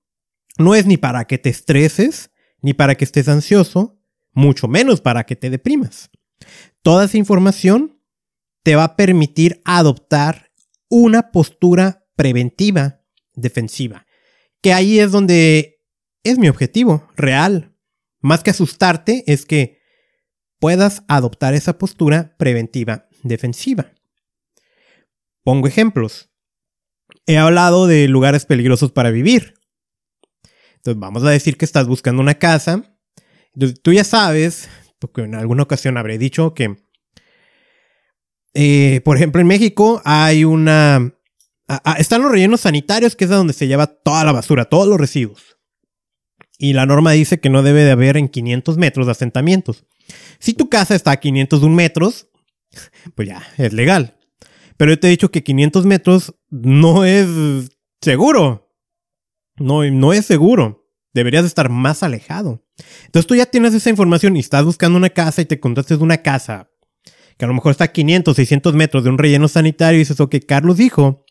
no 0.58 0.74
es 0.74 0.84
ni 0.84 0.96
para 0.96 1.28
que 1.28 1.38
te 1.38 1.48
estreses, 1.48 2.32
ni 2.60 2.74
para 2.74 2.96
que 2.96 3.04
estés 3.04 3.28
ansioso, 3.28 4.00
mucho 4.32 4.66
menos 4.66 5.00
para 5.00 5.26
que 5.26 5.36
te 5.36 5.48
deprimas. 5.48 6.10
Toda 6.82 7.04
esa 7.04 7.16
información 7.16 8.00
te 8.64 8.74
va 8.74 8.82
a 8.82 8.96
permitir 8.96 9.62
adoptar 9.64 10.50
una 10.88 11.30
postura 11.30 12.08
preventiva 12.16 13.00
defensiva. 13.32 14.06
que 14.60 14.72
ahí 14.72 14.98
es 14.98 15.12
donde 15.12 15.84
es 16.24 16.36
mi 16.36 16.48
objetivo 16.48 17.06
real. 17.14 17.76
Más 18.18 18.42
que 18.42 18.50
asustarte, 18.50 19.22
es 19.28 19.46
que 19.46 19.78
puedas 20.58 21.04
adoptar 21.06 21.54
esa 21.54 21.78
postura 21.78 22.34
preventiva 22.38 23.06
defensiva. 23.22 23.94
Pongo 25.44 25.68
ejemplos. 25.68 26.30
He 27.26 27.36
hablado 27.38 27.86
de 27.86 28.08
lugares 28.08 28.46
peligrosos 28.46 28.90
para 28.92 29.10
vivir. 29.10 29.54
Entonces 30.76 30.98
vamos 30.98 31.22
a 31.24 31.30
decir 31.30 31.56
que 31.56 31.64
estás 31.64 31.86
buscando 31.86 32.20
una 32.20 32.34
casa. 32.34 32.96
tú 33.82 33.92
ya 33.92 34.04
sabes, 34.04 34.68
porque 34.98 35.22
en 35.22 35.34
alguna 35.34 35.62
ocasión 35.62 35.96
habré 35.96 36.18
dicho 36.18 36.54
que, 36.54 36.76
eh, 38.54 39.00
por 39.04 39.16
ejemplo, 39.16 39.40
en 39.40 39.46
México 39.46 40.00
hay 40.04 40.44
una... 40.44 41.14
están 41.98 42.22
los 42.22 42.30
rellenos 42.30 42.62
sanitarios, 42.62 43.16
que 43.16 43.24
es 43.24 43.30
donde 43.30 43.52
se 43.52 43.66
lleva 43.66 43.86
toda 43.86 44.24
la 44.24 44.32
basura, 44.32 44.64
todos 44.64 44.88
los 44.88 44.98
residuos. 44.98 45.58
Y 46.58 46.72
la 46.72 46.86
norma 46.86 47.12
dice 47.12 47.40
que 47.40 47.50
no 47.50 47.62
debe 47.62 47.84
de 47.84 47.90
haber 47.90 48.16
en 48.16 48.28
500 48.28 48.78
metros 48.78 49.08
asentamientos. 49.08 49.84
Si 50.38 50.54
tu 50.54 50.68
casa 50.68 50.94
está 50.94 51.12
a 51.12 51.16
501 51.20 51.74
metros, 51.74 52.28
pues 53.14 53.28
ya, 53.28 53.46
es 53.58 53.72
legal. 53.72 54.16
Pero 54.76 54.92
yo 54.92 54.98
te 54.98 55.06
he 55.06 55.10
dicho 55.10 55.30
que 55.30 55.44
500 55.44 55.86
metros 55.86 56.34
no 56.50 57.04
es 57.04 57.70
seguro. 58.00 58.72
No, 59.56 59.84
no 59.84 60.12
es 60.12 60.26
seguro. 60.26 60.88
Deberías 61.12 61.44
estar 61.44 61.70
más 61.70 62.02
alejado. 62.02 62.64
Entonces 63.06 63.26
tú 63.26 63.36
ya 63.36 63.46
tienes 63.46 63.72
esa 63.74 63.90
información 63.90 64.36
y 64.36 64.40
estás 64.40 64.64
buscando 64.64 64.98
una 64.98 65.10
casa 65.10 65.42
y 65.42 65.44
te 65.44 65.60
contaste 65.60 65.96
de 65.96 66.02
una 66.02 66.22
casa 66.22 66.70
que 67.36 67.44
a 67.44 67.48
lo 67.48 67.54
mejor 67.54 67.72
está 67.72 67.84
a 67.84 67.92
500, 67.92 68.36
600 68.36 68.74
metros 68.74 69.04
de 69.04 69.10
un 69.10 69.18
relleno 69.18 69.48
sanitario 69.48 69.96
y 69.96 70.00
dices, 70.00 70.20
ok, 70.20 70.36
Carlos 70.46 70.76
dijo 70.76 71.24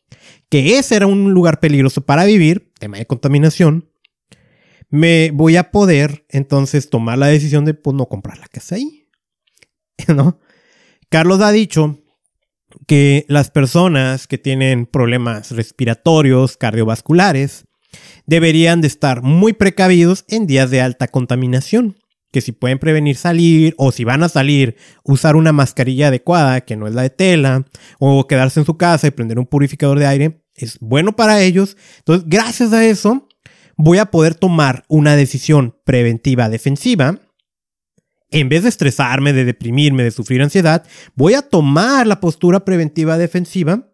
que 0.50 0.78
ese 0.78 0.96
era 0.96 1.08
un 1.08 1.32
lugar 1.32 1.60
peligroso 1.60 2.02
para 2.02 2.26
vivir, 2.26 2.72
tema 2.80 2.98
de 2.98 3.06
contaminación, 3.06 3.90
me 4.90 5.32
voy 5.32 5.56
a 5.56 5.72
poder 5.72 6.26
entonces 6.30 6.90
tomar 6.90 7.18
la 7.18 7.28
decisión 7.28 7.66
de 7.66 7.74
pues, 7.74 7.96
no 7.96 8.08
comprar 8.08 8.38
la 8.38 8.48
casa 8.48 8.76
ahí. 8.76 9.08
¿No? 10.08 10.40
Carlos 11.10 11.42
ha 11.42 11.52
dicho 11.52 12.03
que 12.88 13.26
las 13.28 13.52
personas 13.52 14.28
que 14.28 14.38
tienen 14.38 14.86
problemas 14.86 15.52
respiratorios, 15.52 16.58
cardiovasculares, 16.58 17.66
deberían 18.26 18.82
de 18.82 18.88
estar 18.88 19.22
muy 19.22 19.54
precavidos 19.54 20.26
en 20.28 20.48
días 20.48 20.72
de 20.72 20.82
alta 20.82 21.08
contaminación, 21.08 21.98
que 22.32 22.42
si 22.42 22.52
pueden 22.52 22.80
prevenir 22.80 23.16
salir 23.16 23.76
o 23.78 23.92
si 23.92 24.04
van 24.04 24.24
a 24.24 24.30
salir, 24.30 24.76
usar 25.04 25.36
una 25.36 25.52
mascarilla 25.52 26.08
adecuada, 26.08 26.62
que 26.62 26.76
no 26.76 26.88
es 26.88 26.96
la 26.96 27.04
de 27.04 27.12
tela, 27.12 27.66
o 28.00 28.28
quedarse 28.28 28.60
en 28.60 28.66
su 28.66 28.78
casa 28.78 29.08
y 29.08 29.12
prender 29.12 29.38
un 29.38 29.46
purificador 29.46 30.00
de 30.00 30.08
aire, 30.08 30.44
es 30.56 30.78
bueno 30.80 31.16
para 31.16 31.42
ellos. 31.42 31.78
Entonces, 32.00 32.28
gracias 32.28 32.74
a 32.74 32.86
eso, 32.86 33.28
voy 33.78 34.00
a 34.00 34.06
poder 34.06 34.36
tomar 34.36 34.84
una 34.88 35.16
decisión 35.16 35.76
preventiva 35.86 36.50
defensiva 36.50 37.20
en 38.34 38.50
vez 38.50 38.64
de 38.64 38.70
estresarme, 38.70 39.32
de 39.32 39.46
deprimirme, 39.46 40.04
de 40.04 40.12
sufrir 40.12 40.42
ansiedad, 40.42 40.86
voy 41.16 41.36
a 41.36 41.44
tomar 41.44 42.08
la 42.08 42.20
postura 42.20 42.66
preventiva 42.66 43.18
defensiva 43.18 43.94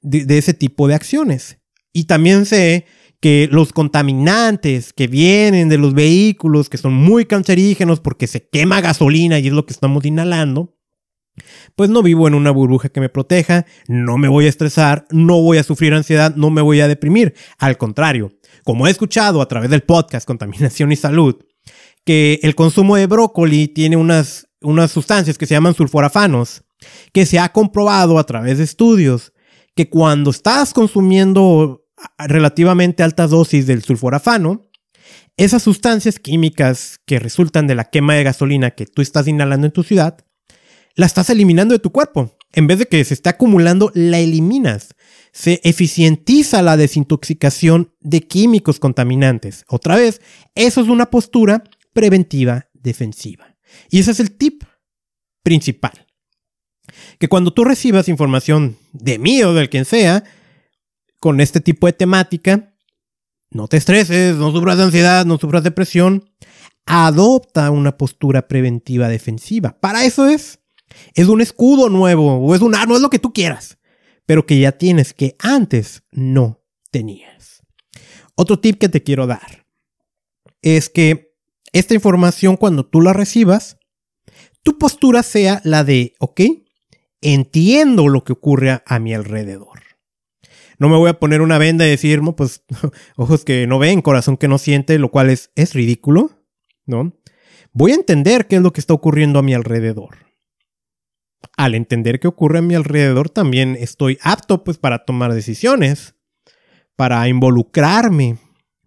de, 0.00 0.38
ese 0.38 0.54
tipo 0.54 0.88
de 0.88 0.94
acciones. 0.94 1.58
Y 1.92 2.04
también 2.04 2.46
sé 2.46 2.86
que 3.20 3.48
los 3.50 3.72
contaminantes 3.72 4.92
que 4.92 5.06
vienen 5.06 5.68
de 5.68 5.78
los 5.78 5.94
vehículos, 5.94 6.68
que 6.68 6.78
son 6.78 6.94
muy 6.94 7.26
cancerígenos 7.26 8.00
porque 8.00 8.26
se 8.26 8.48
quema 8.48 8.80
gasolina 8.80 9.38
y 9.38 9.48
es 9.48 9.52
lo 9.52 9.66
que 9.66 9.74
estamos 9.74 10.04
inhalando, 10.04 10.76
pues 11.76 11.90
no 11.90 12.02
vivo 12.02 12.26
en 12.26 12.34
una 12.34 12.50
burbuja 12.52 12.88
que 12.88 13.00
me 13.00 13.08
proteja, 13.10 13.66
no 13.86 14.16
me 14.16 14.28
voy 14.28 14.46
a 14.46 14.48
estresar, 14.48 15.06
no 15.10 15.42
voy 15.42 15.58
a 15.58 15.62
sufrir 15.62 15.92
ansiedad, 15.92 16.34
no 16.36 16.50
me 16.50 16.62
voy 16.62 16.80
a 16.80 16.88
deprimir. 16.88 17.34
Al 17.58 17.76
contrario, 17.76 18.32
como 18.64 18.86
he 18.86 18.90
escuchado 18.90 19.42
a 19.42 19.48
través 19.48 19.68
del 19.68 19.82
podcast 19.82 20.26
Contaminación 20.26 20.90
y 20.90 20.96
Salud, 20.96 21.36
que 22.04 22.40
el 22.42 22.54
consumo 22.54 22.96
de 22.96 23.06
brócoli 23.06 23.68
tiene 23.68 23.96
unas, 23.96 24.48
unas 24.60 24.90
sustancias 24.90 25.38
que 25.38 25.46
se 25.46 25.54
llaman 25.54 25.74
sulforafanos, 25.74 26.64
que 27.12 27.26
se 27.26 27.38
ha 27.38 27.50
comprobado 27.52 28.18
a 28.18 28.24
través 28.24 28.58
de 28.58 28.64
estudios 28.64 29.32
que 29.74 29.88
cuando 29.88 30.30
estás 30.30 30.72
consumiendo 30.72 31.84
relativamente 32.18 33.02
altas 33.02 33.30
dosis 33.30 33.66
del 33.66 33.82
sulforafano, 33.82 34.62
esas 35.36 35.62
sustancias 35.62 36.18
químicas 36.18 37.00
que 37.06 37.18
resultan 37.18 37.66
de 37.66 37.74
la 37.74 37.84
quema 37.84 38.14
de 38.14 38.24
gasolina 38.24 38.70
que 38.70 38.86
tú 38.86 39.02
estás 39.02 39.26
inhalando 39.26 39.66
en 39.66 39.72
tu 39.72 39.82
ciudad, 39.82 40.18
la 40.94 41.06
estás 41.06 41.28
eliminando 41.30 41.72
de 41.72 41.80
tu 41.80 41.90
cuerpo. 41.90 42.36
En 42.52 42.68
vez 42.68 42.78
de 42.78 42.86
que 42.86 43.04
se 43.04 43.14
esté 43.14 43.30
acumulando, 43.30 43.90
la 43.94 44.20
eliminas. 44.20 44.94
Se 45.32 45.60
eficientiza 45.64 46.62
la 46.62 46.76
desintoxicación 46.76 47.92
de 48.00 48.20
químicos 48.20 48.78
contaminantes. 48.78 49.64
Otra 49.66 49.96
vez, 49.96 50.20
eso 50.54 50.80
es 50.80 50.88
una 50.88 51.06
postura 51.06 51.64
preventiva 51.94 52.68
defensiva. 52.74 53.56
Y 53.90 54.00
ese 54.00 54.10
es 54.10 54.20
el 54.20 54.36
tip 54.36 54.64
principal. 55.42 56.06
Que 57.18 57.28
cuando 57.28 57.52
tú 57.52 57.64
recibas 57.64 58.08
información 58.08 58.76
de 58.92 59.18
mí 59.18 59.42
o 59.42 59.54
del 59.54 59.70
quien 59.70 59.86
sea, 59.86 60.24
con 61.18 61.40
este 61.40 61.60
tipo 61.60 61.86
de 61.86 61.94
temática, 61.94 62.74
no 63.50 63.68
te 63.68 63.78
estreses, 63.78 64.36
no 64.36 64.52
sufras 64.52 64.76
de 64.76 64.84
ansiedad, 64.84 65.24
no 65.24 65.38
sufras 65.38 65.64
depresión. 65.64 66.30
Adopta 66.86 67.70
una 67.70 67.96
postura 67.96 68.46
preventiva 68.46 69.08
defensiva. 69.08 69.78
Para 69.80 70.04
eso 70.04 70.26
es. 70.26 70.60
Es 71.14 71.28
un 71.28 71.40
escudo 71.40 71.88
nuevo 71.88 72.36
o 72.36 72.54
es 72.54 72.60
un 72.60 72.74
arma, 72.74 72.96
es 72.96 73.00
lo 73.00 73.10
que 73.10 73.18
tú 73.18 73.32
quieras, 73.32 73.78
pero 74.26 74.46
que 74.46 74.60
ya 74.60 74.72
tienes 74.72 75.14
que 75.14 75.34
antes 75.38 76.02
no 76.10 76.62
tenías. 76.90 77.62
Otro 78.36 78.60
tip 78.60 78.78
que 78.78 78.88
te 78.88 79.02
quiero 79.02 79.26
dar 79.26 79.66
es 80.62 80.88
que 80.88 81.33
esta 81.74 81.92
información 81.92 82.56
cuando 82.56 82.86
tú 82.86 83.00
la 83.00 83.12
recibas, 83.12 83.78
tu 84.62 84.78
postura 84.78 85.24
sea 85.24 85.60
la 85.64 85.82
de, 85.82 86.14
ok, 86.20 86.40
entiendo 87.20 88.08
lo 88.08 88.22
que 88.22 88.32
ocurre 88.32 88.80
a, 88.86 88.98
mi 89.00 89.12
alrededor. 89.12 89.82
No 90.78 90.88
me 90.88 90.96
voy 90.96 91.10
a 91.10 91.18
poner 91.18 91.42
una 91.42 91.58
venda 91.58 91.84
y 91.84 91.90
decir, 91.90 92.20
pues 92.36 92.64
ojos 93.16 93.44
que 93.44 93.66
no 93.66 93.80
ven, 93.80 94.02
corazón 94.02 94.36
que 94.36 94.46
no 94.46 94.58
siente, 94.58 94.98
lo 95.00 95.10
cual 95.10 95.30
es, 95.30 95.50
es 95.56 95.74
ridículo, 95.74 96.30
¿no? 96.86 97.12
Voy 97.72 97.90
a 97.90 97.96
entender 97.96 98.46
qué 98.46 98.56
es 98.56 98.62
lo 98.62 98.72
que 98.72 98.80
está 98.80 98.94
ocurriendo 98.94 99.40
a 99.40 99.42
mi 99.42 99.52
alrededor. 99.52 100.18
Al 101.56 101.74
entender 101.74 102.20
qué 102.20 102.28
ocurre 102.28 102.60
a 102.60 102.62
mi 102.62 102.76
alrededor, 102.76 103.30
también 103.30 103.76
estoy 103.80 104.18
apto 104.22 104.62
pues 104.62 104.78
para 104.78 105.04
tomar 105.04 105.34
decisiones, 105.34 106.14
para 106.94 107.26
involucrarme, 107.26 108.38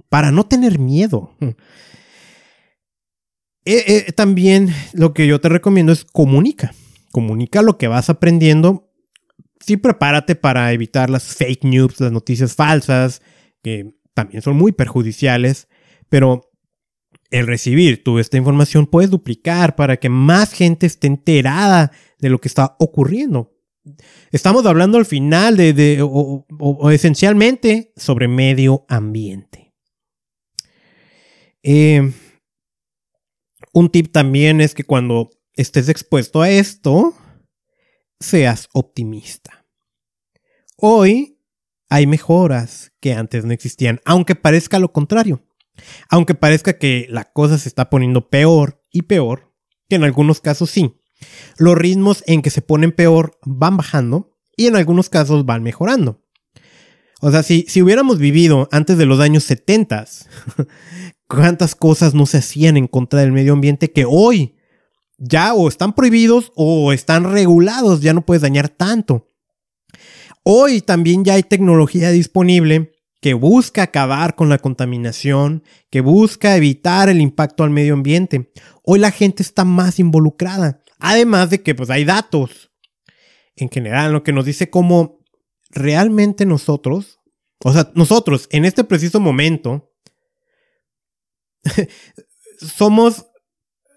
para 0.07 0.31
no 0.31 0.45
tener 0.45 0.79
miedo. 0.79 1.35
Eh, 3.69 4.05
eh, 4.07 4.11
también 4.13 4.73
lo 4.93 5.13
que 5.13 5.27
yo 5.27 5.41
te 5.41 5.49
recomiendo 5.49 5.91
es 5.91 6.05
comunica. 6.05 6.73
Comunica 7.11 7.61
lo 7.61 7.77
que 7.77 7.89
vas 7.89 8.09
aprendiendo. 8.09 8.89
Sí, 9.59 9.75
prepárate 9.75 10.35
para 10.35 10.71
evitar 10.71 11.09
las 11.09 11.35
fake 11.35 11.65
news, 11.65 11.99
las 11.99 12.13
noticias 12.13 12.55
falsas, 12.55 13.21
que 13.61 13.93
también 14.13 14.41
son 14.41 14.55
muy 14.55 14.71
perjudiciales, 14.71 15.67
pero 16.07 16.49
el 17.29 17.45
recibir 17.45 18.05
toda 18.05 18.21
esta 18.21 18.37
información 18.37 18.85
puedes 18.85 19.09
duplicar 19.09 19.75
para 19.75 19.97
que 19.97 20.07
más 20.07 20.53
gente 20.53 20.85
esté 20.85 21.07
enterada 21.07 21.91
de 22.19 22.29
lo 22.29 22.39
que 22.39 22.47
está 22.47 22.77
ocurriendo. 22.79 23.53
Estamos 24.31 24.65
hablando 24.65 24.97
al 24.97 25.05
final 25.05 25.57
de, 25.57 25.99
o, 26.01 26.89
esencialmente 26.89 27.91
sobre 27.97 28.29
medio 28.29 28.85
ambiente. 28.87 29.73
Eh, 31.63 32.13
un 33.77 33.91
tip 33.91 34.11
también 34.11 34.59
es 34.59 34.73
que 34.73 34.83
cuando 34.83 35.29
estés 35.53 35.87
expuesto 35.87 36.41
a 36.41 36.49
esto, 36.49 37.13
seas 38.19 38.69
optimista. 38.73 39.67
Hoy 40.77 41.39
hay 41.87 42.07
mejoras 42.07 42.91
que 42.99 43.13
antes 43.13 43.45
no 43.45 43.53
existían, 43.53 44.01
aunque 44.03 44.33
parezca 44.33 44.79
lo 44.79 44.91
contrario. 44.91 45.45
Aunque 46.09 46.33
parezca 46.33 46.79
que 46.79 47.05
la 47.11 47.25
cosa 47.25 47.59
se 47.59 47.69
está 47.69 47.91
poniendo 47.91 48.31
peor 48.31 48.83
y 48.89 49.03
peor, 49.03 49.53
que 49.87 49.97
en 49.97 50.03
algunos 50.03 50.41
casos 50.41 50.71
sí. 50.71 50.99
Los 51.59 51.75
ritmos 51.75 52.23
en 52.25 52.41
que 52.41 52.49
se 52.49 52.63
ponen 52.63 52.91
peor 52.91 53.37
van 53.45 53.77
bajando 53.77 54.39
y 54.55 54.65
en 54.65 54.75
algunos 54.75 55.09
casos 55.09 55.45
van 55.45 55.61
mejorando. 55.61 56.25
O 57.21 57.29
sea, 57.29 57.43
si, 57.43 57.67
si 57.67 57.83
hubiéramos 57.83 58.17
vivido 58.17 58.69
antes 58.71 58.97
de 58.97 59.05
los 59.05 59.19
años 59.19 59.43
70, 59.43 60.07
cuántas 61.27 61.75
cosas 61.75 62.13
no 62.13 62.25
se 62.25 62.37
hacían 62.37 62.77
en 62.77 62.87
contra 62.87 63.21
del 63.21 63.31
medio 63.31 63.53
ambiente 63.53 63.91
que 63.91 64.05
hoy 64.07 64.55
ya 65.17 65.53
o 65.53 65.67
están 65.67 65.93
prohibidos 65.93 66.51
o 66.55 66.93
están 66.93 67.31
regulados, 67.31 68.01
ya 68.01 68.13
no 68.13 68.25
puedes 68.25 68.41
dañar 68.41 68.69
tanto. 68.69 69.27
Hoy 70.43 70.81
también 70.81 71.25
ya 71.25 71.33
hay 71.33 71.43
tecnología 71.43 72.11
disponible 72.11 72.93
que 73.19 73.33
busca 73.33 73.83
acabar 73.83 74.35
con 74.35 74.47
la 74.47 74.59
contaminación, 74.59 75.63
que 75.89 76.01
busca 76.01 76.55
evitar 76.55 77.09
el 77.09 77.19
impacto 77.19 77.63
al 77.63 77.71
medio 77.71 77.95
ambiente. 77.95 78.51
Hoy 78.83 78.99
la 78.99 79.11
gente 79.11 79.43
está 79.43 79.65
más 79.65 79.99
involucrada, 79.99 80.81
además 80.99 81.49
de 81.49 81.63
que 81.63 81.75
pues 81.75 81.89
hay 81.89 82.05
datos 82.05 82.71
en 83.55 83.69
general, 83.69 84.13
lo 84.13 84.23
que 84.23 84.33
nos 84.33 84.45
dice 84.45 84.69
cómo 84.69 85.19
realmente 85.71 86.45
nosotros, 86.45 87.19
o 87.63 87.73
sea, 87.73 87.91
nosotros 87.95 88.47
en 88.51 88.65
este 88.65 88.83
preciso 88.83 89.19
momento, 89.19 89.86
somos, 92.59 93.27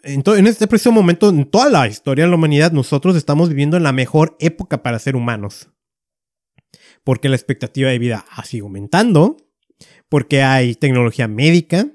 en, 0.02 0.22
en, 0.26 0.46
este 0.46 0.66
preciso 0.66 0.92
momento, 0.92 1.28
en 1.28 1.50
toda 1.50 1.68
la 1.68 1.86
historia 1.88 2.24
de 2.24 2.30
la 2.30 2.36
humanidad, 2.36 2.72
nosotros 2.72 3.16
estamos 3.16 3.48
viviendo 3.48 3.76
en 3.76 3.82
la 3.82 3.92
mejor 3.92 4.36
época 4.40 4.82
para 4.82 4.98
ser 4.98 5.16
humanos. 5.16 5.68
Porque 7.04 7.28
la 7.28 7.36
expectativa 7.36 7.90
de 7.90 7.98
vida 7.98 8.24
ha 8.30 8.44
sido 8.44 8.66
aumentando, 8.66 9.36
porque 10.08 10.42
hay 10.42 10.74
tecnología 10.74 11.28
médica, 11.28 11.86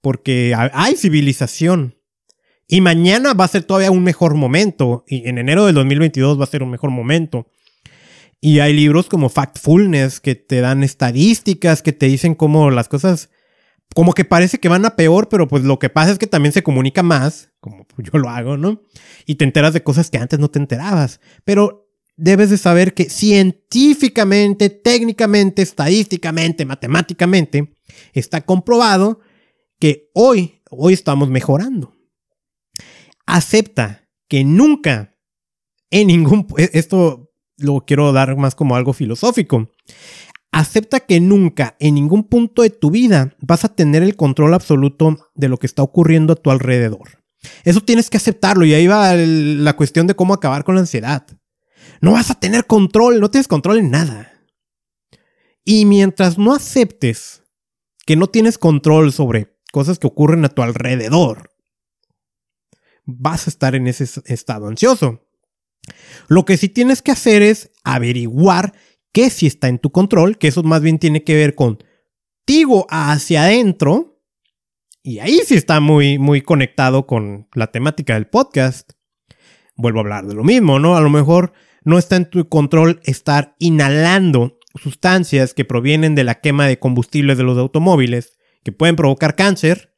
porque 0.00 0.54
hay 0.56 0.96
civilización. 0.96 1.96
Y 2.66 2.80
mañana 2.80 3.34
va 3.34 3.44
a 3.44 3.48
ser 3.48 3.64
todavía 3.64 3.90
un 3.90 4.02
mejor 4.02 4.34
momento. 4.34 5.04
Y 5.06 5.28
en 5.28 5.38
enero 5.38 5.66
del 5.66 5.74
2022 5.74 6.40
va 6.40 6.44
a 6.44 6.46
ser 6.46 6.62
un 6.62 6.70
mejor 6.70 6.90
momento. 6.90 7.50
Y 8.40 8.58
hay 8.58 8.72
libros 8.72 9.08
como 9.08 9.28
Factfulness 9.28 10.20
que 10.20 10.34
te 10.34 10.60
dan 10.60 10.82
estadísticas, 10.82 11.82
que 11.82 11.92
te 11.92 12.06
dicen 12.06 12.34
cómo 12.34 12.70
las 12.70 12.88
cosas, 12.88 13.30
como 13.94 14.12
que 14.12 14.24
parece 14.24 14.58
que 14.58 14.68
van 14.68 14.84
a 14.84 14.96
peor, 14.96 15.28
pero 15.28 15.48
pues 15.48 15.64
lo 15.64 15.78
que 15.78 15.88
pasa 15.88 16.12
es 16.12 16.18
que 16.18 16.26
también 16.26 16.52
se 16.52 16.62
comunica 16.62 17.02
más, 17.02 17.52
como 17.60 17.86
yo 17.98 18.18
lo 18.18 18.28
hago, 18.28 18.56
¿no? 18.56 18.82
Y 19.26 19.36
te 19.36 19.44
enteras 19.44 19.72
de 19.72 19.82
cosas 19.82 20.10
que 20.10 20.18
antes 20.18 20.38
no 20.38 20.48
te 20.48 20.58
enterabas. 20.58 21.20
Pero 21.44 21.88
debes 22.16 22.50
de 22.50 22.58
saber 22.58 22.94
que 22.94 23.08
científicamente, 23.08 24.70
técnicamente, 24.70 25.62
estadísticamente, 25.62 26.64
matemáticamente, 26.64 27.74
está 28.12 28.40
comprobado 28.42 29.20
que 29.78 30.10
hoy, 30.14 30.62
hoy 30.70 30.92
estamos 30.92 31.28
mejorando. 31.28 31.96
Acepta 33.26 34.08
que 34.28 34.44
nunca, 34.44 35.16
en 35.90 36.08
ningún, 36.08 36.46
e, 36.56 36.70
esto 36.74 37.32
lo 37.58 37.84
quiero 37.86 38.12
dar 38.12 38.36
más 38.36 38.54
como 38.54 38.76
algo 38.76 38.92
filosófico. 38.92 39.70
Acepta 40.52 41.00
que 41.00 41.18
nunca, 41.18 41.76
en 41.80 41.94
ningún 41.94 42.24
punto 42.24 42.60
de 42.60 42.68
tu 42.68 42.90
vida, 42.90 43.34
vas 43.40 43.64
a 43.64 43.74
tener 43.74 44.02
el 44.02 44.16
control 44.16 44.52
absoluto 44.52 45.30
de 45.34 45.48
lo 45.48 45.56
que 45.56 45.66
está 45.66 45.82
ocurriendo 45.82 46.34
a 46.34 46.36
tu 46.36 46.50
alrededor. 46.50 47.22
Eso 47.64 47.80
tienes 47.80 48.10
que 48.10 48.18
aceptarlo 48.18 48.66
y 48.66 48.74
ahí 48.74 48.86
va 48.86 49.14
la 49.14 49.74
cuestión 49.74 50.06
de 50.06 50.14
cómo 50.14 50.34
acabar 50.34 50.62
con 50.62 50.74
la 50.74 50.82
ansiedad. 50.82 51.26
No 52.02 52.12
vas 52.12 52.30
a 52.30 52.38
tener 52.38 52.66
control, 52.66 53.18
no 53.18 53.30
tienes 53.30 53.48
control 53.48 53.78
en 53.78 53.90
nada. 53.90 54.32
Y 55.64 55.86
mientras 55.86 56.36
no 56.36 56.54
aceptes 56.54 57.42
que 58.04 58.16
no 58.16 58.26
tienes 58.26 58.58
control 58.58 59.12
sobre 59.12 59.56
cosas 59.72 59.98
que 59.98 60.06
ocurren 60.06 60.44
a 60.44 60.48
tu 60.50 60.62
alrededor, 60.62 61.50
vas 63.04 63.46
a 63.46 63.50
estar 63.50 63.74
en 63.74 63.86
ese 63.86 64.04
estado 64.26 64.66
ansioso. 64.66 65.26
Lo 66.28 66.44
que 66.44 66.56
sí 66.56 66.68
tienes 66.68 67.02
que 67.02 67.12
hacer 67.12 67.42
es 67.42 67.70
averiguar 67.84 68.74
qué 69.12 69.30
sí 69.30 69.46
está 69.46 69.68
en 69.68 69.78
tu 69.78 69.90
control, 69.90 70.38
que 70.38 70.48
eso 70.48 70.62
más 70.62 70.82
bien 70.82 70.98
tiene 70.98 71.22
que 71.22 71.34
ver 71.34 71.54
contigo 71.54 72.86
hacia 72.90 73.44
adentro. 73.44 74.20
Y 75.02 75.18
ahí 75.18 75.40
sí 75.44 75.54
está 75.54 75.80
muy, 75.80 76.18
muy 76.18 76.42
conectado 76.42 77.06
con 77.06 77.48
la 77.54 77.68
temática 77.68 78.14
del 78.14 78.28
podcast. 78.28 78.92
Vuelvo 79.76 79.98
a 79.98 80.02
hablar 80.02 80.26
de 80.26 80.34
lo 80.34 80.44
mismo, 80.44 80.78
¿no? 80.78 80.96
A 80.96 81.00
lo 81.00 81.10
mejor 81.10 81.52
no 81.84 81.98
está 81.98 82.16
en 82.16 82.30
tu 82.30 82.48
control 82.48 83.00
estar 83.04 83.56
inhalando 83.58 84.58
sustancias 84.74 85.54
que 85.54 85.64
provienen 85.64 86.14
de 86.14 86.24
la 86.24 86.40
quema 86.40 86.66
de 86.66 86.78
combustibles 86.78 87.36
de 87.36 87.44
los 87.44 87.58
automóviles 87.58 88.38
que 88.64 88.72
pueden 88.72 88.96
provocar 88.96 89.34
cáncer, 89.34 89.94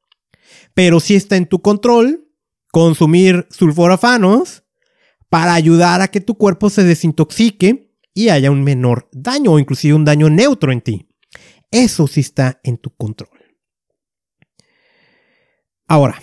pero 0.72 1.00
si 1.00 1.14
está 1.14 1.37
en 1.37 1.46
tu 1.46 1.61
control 1.61 2.29
consumir 2.72 3.46
sulforafanos 3.50 4.64
para 5.29 5.55
ayudar 5.55 6.00
a 6.00 6.09
que 6.09 6.20
tu 6.20 6.37
cuerpo 6.37 6.70
se 6.70 6.83
desintoxique 6.83 7.84
y 8.14 8.29
haya 8.29 8.50
un 8.50 8.62
menor 8.62 9.09
daño 9.12 9.53
o 9.53 9.59
inclusive 9.59 9.94
un 9.94 10.05
daño 10.05 10.31
neutro 10.31 10.72
en 10.72 10.81
ti. 10.81 11.09
Eso 11.70 12.07
sí 12.07 12.20
está 12.20 12.61
en 12.62 12.79
tu 12.79 12.90
control. 12.90 13.31
Ahora, 15.87 16.22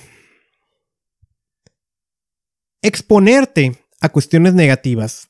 exponerte 2.81 3.75
a 3.99 4.09
cuestiones 4.09 4.53
negativas, 4.53 5.29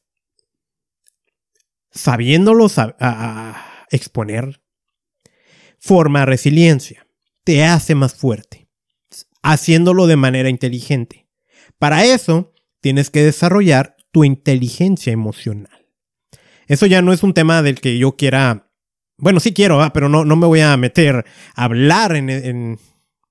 sabiéndolos 1.92 2.78
a, 2.78 3.86
exponer, 3.90 4.62
forma 5.80 6.26
resiliencia, 6.26 7.06
te 7.44 7.66
hace 7.66 7.94
más 7.94 8.14
fuerte, 8.14 8.70
haciéndolo 9.42 10.08
de 10.08 10.16
manera 10.16 10.48
inteligente. 10.48 11.28
Para 11.78 12.06
eso, 12.06 12.54
tienes 12.80 13.10
que 13.10 13.22
desarrollar 13.22 13.98
tu 14.12 14.24
inteligencia 14.24 15.12
emocional. 15.12 15.81
Eso 16.72 16.86
ya 16.86 17.02
no 17.02 17.12
es 17.12 17.22
un 17.22 17.34
tema 17.34 17.62
del 17.62 17.82
que 17.82 17.98
yo 17.98 18.16
quiera, 18.16 18.72
bueno, 19.18 19.42
sí 19.42 19.54
quiero, 19.54 19.82
pero 19.94 20.08
no, 20.08 20.24
no 20.24 20.38
me 20.38 20.48
voy 20.48 20.62
a 20.62 20.78
meter 20.78 21.26
a 21.54 21.64
hablar 21.66 22.16
en, 22.16 22.80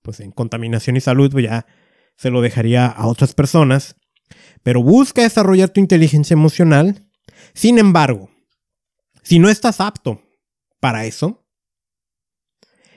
pues 0.03 0.20
en 0.20 0.31
contaminación 0.31 0.96
y 0.96 1.00
salud, 1.00 1.33
pues 1.33 1.44
ya 1.44 1.66
se 2.16 2.29
lo 2.29 2.42
dejaría 2.42 2.87
a 2.87 3.07
otras 3.07 3.33
personas. 3.33 3.96
Pero 4.62 4.83
busca 4.83 5.22
desarrollar 5.22 5.70
tu 5.70 5.81
inteligencia 5.81 6.35
emocional. 6.35 7.09
Sin 7.55 7.79
embargo, 7.79 8.29
si 9.22 9.38
no 9.38 9.48
estás 9.48 9.81
apto 9.81 10.20
para 10.79 11.07
eso, 11.07 11.46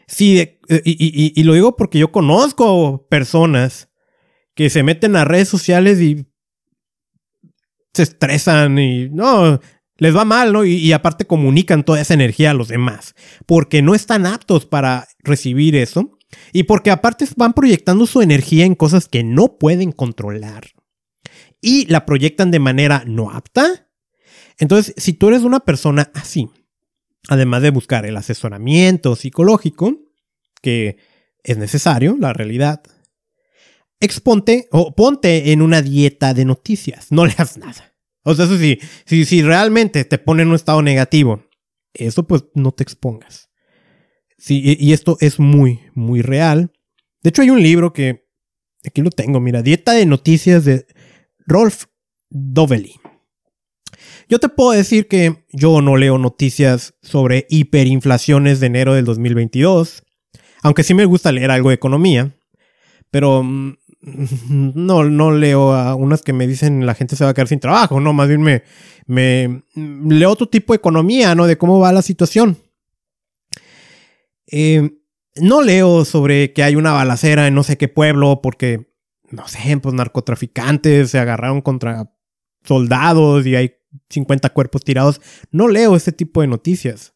Sí, 0.06 0.38
eh, 0.40 0.82
y, 0.84 1.42
lo 1.44 1.54
digo 1.54 1.78
porque 1.78 1.98
yo 1.98 2.12
conozco 2.12 3.08
personas 3.10 3.90
que 4.54 4.70
se 4.70 4.84
meten 4.84 5.16
a 5.16 5.24
redes 5.24 5.48
sociales 5.48 6.02
y 6.02 6.28
se 7.94 8.04
estresan 8.04 8.78
y 8.78 9.10
no, 9.10 9.62
les 9.98 10.16
va 10.16 10.26
mal, 10.26 10.54
¿no? 10.54 10.66
Y, 10.66 10.92
aparte 10.92 11.26
comunican 11.26 11.84
toda 11.84 12.02
esa 12.02 12.14
energía 12.14 12.52
a 12.52 12.56
los 12.56 12.68
demás, 12.68 13.16
porque 13.46 13.82
no 13.82 13.96
están 13.96 14.26
aptos 14.26 14.66
para 14.66 15.08
recibir 15.20 15.76
eso 15.76 16.18
y 16.52 16.64
porque 16.64 16.92
aparte 16.92 17.28
van 17.36 17.54
proyectando 17.54 18.08
su 18.08 18.22
energía 18.22 18.66
en 18.66 18.76
cosas 18.76 19.08
que 19.08 19.24
no 19.24 19.58
pueden 19.58 19.92
controlar 19.92 20.72
y 21.62 21.86
la 21.86 22.06
proyectan 22.06 22.52
de 22.52 22.60
manera 22.60 23.04
no 23.06 23.32
apta. 23.32 23.88
Entonces, 24.58 24.94
si 24.98 25.14
tú 25.14 25.30
eres 25.30 25.44
una 25.44 25.62
persona 25.62 26.12
así, 26.14 26.50
además 27.30 27.62
de 27.62 27.70
buscar 27.70 28.06
el 28.06 28.18
asesoramiento 28.18 29.16
psicológico, 29.16 29.98
que 30.62 30.98
es 31.44 31.58
necesario, 31.58 32.18
la 32.20 32.34
realidad, 32.34 32.84
exponte 34.00 34.68
o 34.72 34.96
ponte 34.96 35.52
en 35.52 35.62
una 35.62 35.82
dieta 35.82 36.34
de 36.34 36.46
noticias, 36.46 37.12
no 37.12 37.26
leas 37.26 37.58
nada. 37.58 37.93
O 38.24 38.34
sea, 38.36 38.46
eso 38.46 38.58
sí, 38.58 38.80
si, 39.06 39.26
si 39.26 39.42
realmente 39.42 40.06
te 40.06 40.18
pone 40.18 40.44
en 40.44 40.50
un 40.50 40.56
estado 40.56 40.82
negativo, 40.82 41.44
eso 41.94 42.26
pues 42.26 42.46
no 42.56 42.72
te 42.72 42.84
expongas. 42.84 43.50
Sí, 44.38 44.78
y 44.80 44.94
esto 44.94 45.18
es 45.20 45.40
muy, 45.40 45.80
muy 45.94 46.22
real. 46.22 46.72
De 47.22 47.30
hecho, 47.30 47.42
hay 47.42 47.50
un 47.50 47.64
libro 47.64 47.94
que 47.94 48.26
aquí 48.86 49.02
lo 49.02 49.10
tengo, 49.10 49.40
mira, 49.40 49.62
Dieta 49.62 49.94
de 49.94 50.06
Noticias 50.06 50.66
de 50.66 50.86
Rolf 51.46 51.86
Dovely. 52.30 52.96
Yo 54.30 54.40
te 54.40 54.50
puedo 54.50 54.72
decir 54.72 55.08
que 55.08 55.46
yo 55.52 55.82
no 55.82 55.96
leo 55.96 56.18
noticias 56.18 56.96
sobre 57.02 57.46
hiperinflaciones 57.50 58.60
de 58.60 58.68
enero 58.68 58.94
del 58.94 59.06
2022, 59.06 60.04
aunque 60.62 60.84
sí 60.84 60.94
me 60.94 61.06
gusta 61.06 61.32
leer 61.32 61.52
algo 61.52 61.70
de 61.70 61.76
economía, 61.76 62.36
pero 63.12 63.44
mm, 63.44 63.78
no, 64.50 65.04
no 65.06 65.32
leo 65.32 65.74
a 65.74 65.96
unas 65.96 66.22
que 66.22 66.34
me 66.34 66.48
dicen 66.48 66.86
la 66.86 66.94
gente 66.94 67.16
se 67.16 67.24
va 67.24 67.30
a 67.32 67.34
quedar 67.34 67.48
sin 67.48 67.60
trabajo, 67.60 68.00
no, 68.00 68.14
más 68.14 68.28
bien 68.28 68.42
me, 68.42 68.64
me 69.08 69.64
leo 70.08 70.30
otro 70.30 70.48
tipo 70.48 70.74
de 70.74 70.78
economía, 70.78 71.36
¿no? 71.36 71.48
De 71.48 71.58
cómo 71.58 71.80
va 71.80 71.94
la 71.94 72.02
situación. 72.02 72.58
Eh, 74.48 74.92
no 75.36 75.62
leo 75.62 76.06
sobre 76.06 76.54
que 76.54 76.64
hay 76.64 76.76
una 76.76 76.92
balacera 76.92 77.48
en 77.48 77.56
no 77.56 77.64
sé 77.64 77.78
qué 77.78 77.88
pueblo 77.88 78.42
porque, 78.42 78.94
no 79.32 79.48
sé, 79.48 79.78
pues 79.82 79.96
narcotraficantes 79.96 81.10
se 81.10 81.20
agarraron 81.20 81.62
contra 81.62 82.14
soldados 82.64 83.46
y 83.46 83.56
hay 83.56 83.74
50 84.10 84.50
cuerpos 84.50 84.84
tirados. 84.84 85.22
No 85.52 85.68
leo 85.68 85.96
ese 85.96 86.12
tipo 86.12 86.42
de 86.42 86.48
noticias. 86.48 87.14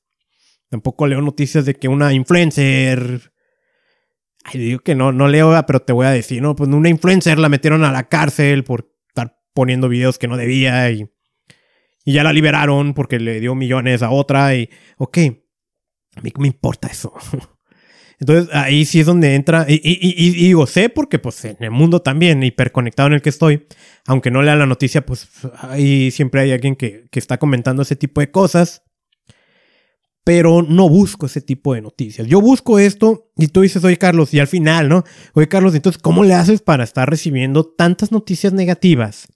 Tampoco 0.70 1.08
leo 1.08 1.22
noticias 1.22 1.66
de 1.66 1.76
que 1.76 1.88
una 1.88 2.14
influencer. 2.14 3.34
Digo 4.54 4.80
que 4.80 4.96
no, 4.96 5.12
no 5.12 5.28
leo, 5.28 5.54
pero 5.66 5.82
te 5.82 5.94
voy 5.94 6.06
a 6.06 6.12
decir, 6.12 6.42
¿no? 6.42 6.56
Pues 6.56 6.70
una 6.70 6.90
influencer 6.90 7.40
la 7.40 7.50
metieron 7.50 7.84
a 7.84 7.92
la 7.92 8.08
cárcel 8.08 8.64
por 8.64 8.94
estar 9.10 9.38
poniendo 9.54 9.90
videos 9.90 10.18
que 10.18 10.28
no 10.28 10.38
debía 10.38 10.90
y, 10.92 11.10
y 12.06 12.14
ya 12.14 12.24
la 12.24 12.34
liberaron 12.34 12.94
porque 12.94 13.20
le 13.20 13.40
dio 13.40 13.56
millones 13.56 14.04
a 14.04 14.10
otra 14.10 14.56
y, 14.56 14.70
ok, 14.98 15.18
a 16.16 16.22
mí 16.22 16.32
me 16.38 16.48
importa 16.48 16.88
eso. 16.88 17.14
Entonces 18.20 18.50
ahí 18.56 18.86
sí 18.86 19.00
es 19.00 19.06
donde 19.06 19.36
entra, 19.36 19.66
y, 19.68 19.80
y, 19.84 20.32
digo, 20.32 20.66
sé 20.66 20.90
porque 20.90 21.20
pues 21.20 21.46
en 21.46 21.58
el 21.60 21.70
mundo 21.70 22.02
también, 22.02 22.42
hiperconectado 22.42 23.08
en 23.08 23.14
el 23.14 23.22
que 23.22 23.30
estoy, 23.30 23.68
aunque 24.08 24.32
no 24.32 24.42
lea 24.42 24.56
la 24.56 24.66
noticia, 24.66 25.06
pues 25.06 25.30
ahí 25.60 26.10
siempre 26.10 26.42
hay 26.42 26.52
alguien 26.52 26.76
que, 26.76 27.08
que 27.12 27.20
está 27.20 27.38
comentando 27.38 27.84
ese 27.84 27.96
tipo 27.96 28.20
de 28.20 28.32
cosas, 28.32 28.87
pero 30.28 30.62
no 30.62 30.90
busco 30.90 31.28
ese 31.28 31.40
tipo 31.40 31.74
de 31.74 31.82
noticias. 31.82 32.28
Yo 32.28 32.42
busco 32.42 32.80
esto 32.80 33.32
y 33.38 33.48
tú 33.48 33.62
dices, 33.62 33.82
oye 33.86 33.96
Carlos, 33.96 34.34
y 34.34 34.42
al 34.42 34.48
final, 34.48 34.90
¿no? 34.90 35.06
Oye 35.34 35.48
Carlos, 35.48 35.74
entonces, 35.74 36.02
¿cómo 36.02 36.26
le 36.26 36.34
haces 36.34 36.62
para 36.62 36.84
estar 36.84 37.10
recibiendo 37.10 37.64
tantas 37.64 38.12
noticias 38.12 38.52
negativas? 38.52 39.30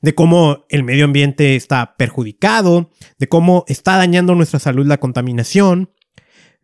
De 0.00 0.14
cómo 0.14 0.64
el 0.70 0.84
medio 0.84 1.04
ambiente 1.04 1.54
está 1.54 1.96
perjudicado, 1.98 2.88
de 3.18 3.28
cómo 3.28 3.66
está 3.68 3.98
dañando 3.98 4.34
nuestra 4.34 4.58
salud 4.58 4.86
la 4.86 4.96
contaminación, 4.96 5.90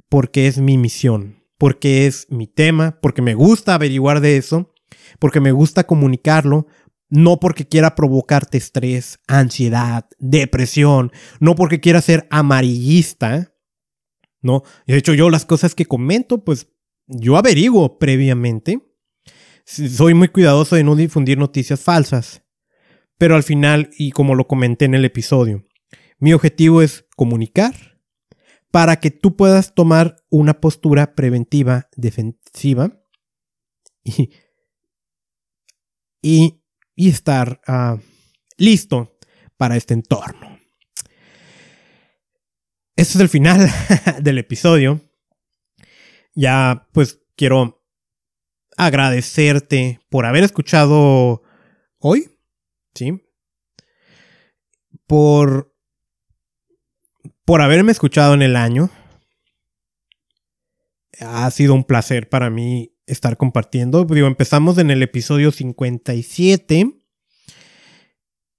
porque 0.08 0.46
es 0.46 0.56
mi 0.56 0.78
misión 0.78 1.44
porque 1.58 2.06
es 2.06 2.26
mi 2.30 2.46
tema, 2.46 2.98
porque 3.00 3.22
me 3.22 3.34
gusta 3.34 3.74
averiguar 3.74 4.20
de 4.20 4.36
eso, 4.36 4.74
porque 5.18 5.40
me 5.40 5.52
gusta 5.52 5.84
comunicarlo, 5.84 6.66
no 7.10 7.38
porque 7.38 7.66
quiera 7.68 7.94
provocarte 7.94 8.58
estrés, 8.58 9.20
ansiedad, 9.28 10.06
depresión, 10.18 11.12
no 11.40 11.54
porque 11.54 11.80
quiera 11.80 12.00
ser 12.00 12.26
amarillista, 12.30 13.53
¿no? 14.44 14.62
De 14.86 14.96
hecho, 14.96 15.14
yo 15.14 15.30
las 15.30 15.44
cosas 15.44 15.74
que 15.74 15.86
comento, 15.86 16.44
pues 16.44 16.68
yo 17.06 17.36
averiguo 17.36 17.98
previamente. 17.98 18.80
Soy 19.64 20.14
muy 20.14 20.28
cuidadoso 20.28 20.76
de 20.76 20.84
no 20.84 20.94
difundir 20.94 21.38
noticias 21.38 21.80
falsas. 21.80 22.42
Pero 23.18 23.36
al 23.36 23.42
final, 23.42 23.90
y 23.96 24.10
como 24.10 24.34
lo 24.34 24.46
comenté 24.46 24.84
en 24.84 24.94
el 24.94 25.04
episodio, 25.04 25.64
mi 26.18 26.32
objetivo 26.32 26.82
es 26.82 27.06
comunicar 27.16 27.98
para 28.70 28.96
que 28.96 29.10
tú 29.10 29.36
puedas 29.36 29.74
tomar 29.74 30.16
una 30.30 30.60
postura 30.60 31.14
preventiva, 31.14 31.88
defensiva 31.96 33.00
y, 34.02 34.30
y, 36.96 37.08
estar 37.08 37.60
uh, 37.68 38.00
listo 38.56 39.16
para 39.56 39.76
este 39.76 39.94
entorno. 39.94 40.53
Este 42.96 43.14
es 43.14 43.20
el 43.20 43.28
final 43.28 43.68
del 44.20 44.38
episodio. 44.38 45.00
Ya 46.34 46.88
pues 46.92 47.20
quiero 47.36 47.84
agradecerte 48.76 50.00
por 50.10 50.26
haber 50.26 50.44
escuchado 50.44 51.42
hoy, 51.98 52.30
¿sí? 52.94 53.20
Por 55.06 55.74
por 57.44 57.60
haberme 57.60 57.92
escuchado 57.92 58.34
en 58.34 58.42
el 58.42 58.56
año. 58.56 58.90
Ha 61.20 61.50
sido 61.50 61.74
un 61.74 61.84
placer 61.84 62.28
para 62.28 62.48
mí 62.48 62.94
estar 63.06 63.36
compartiendo. 63.36 64.04
Digo, 64.04 64.26
empezamos 64.26 64.78
en 64.78 64.90
el 64.90 65.02
episodio 65.02 65.52
57. 65.52 67.03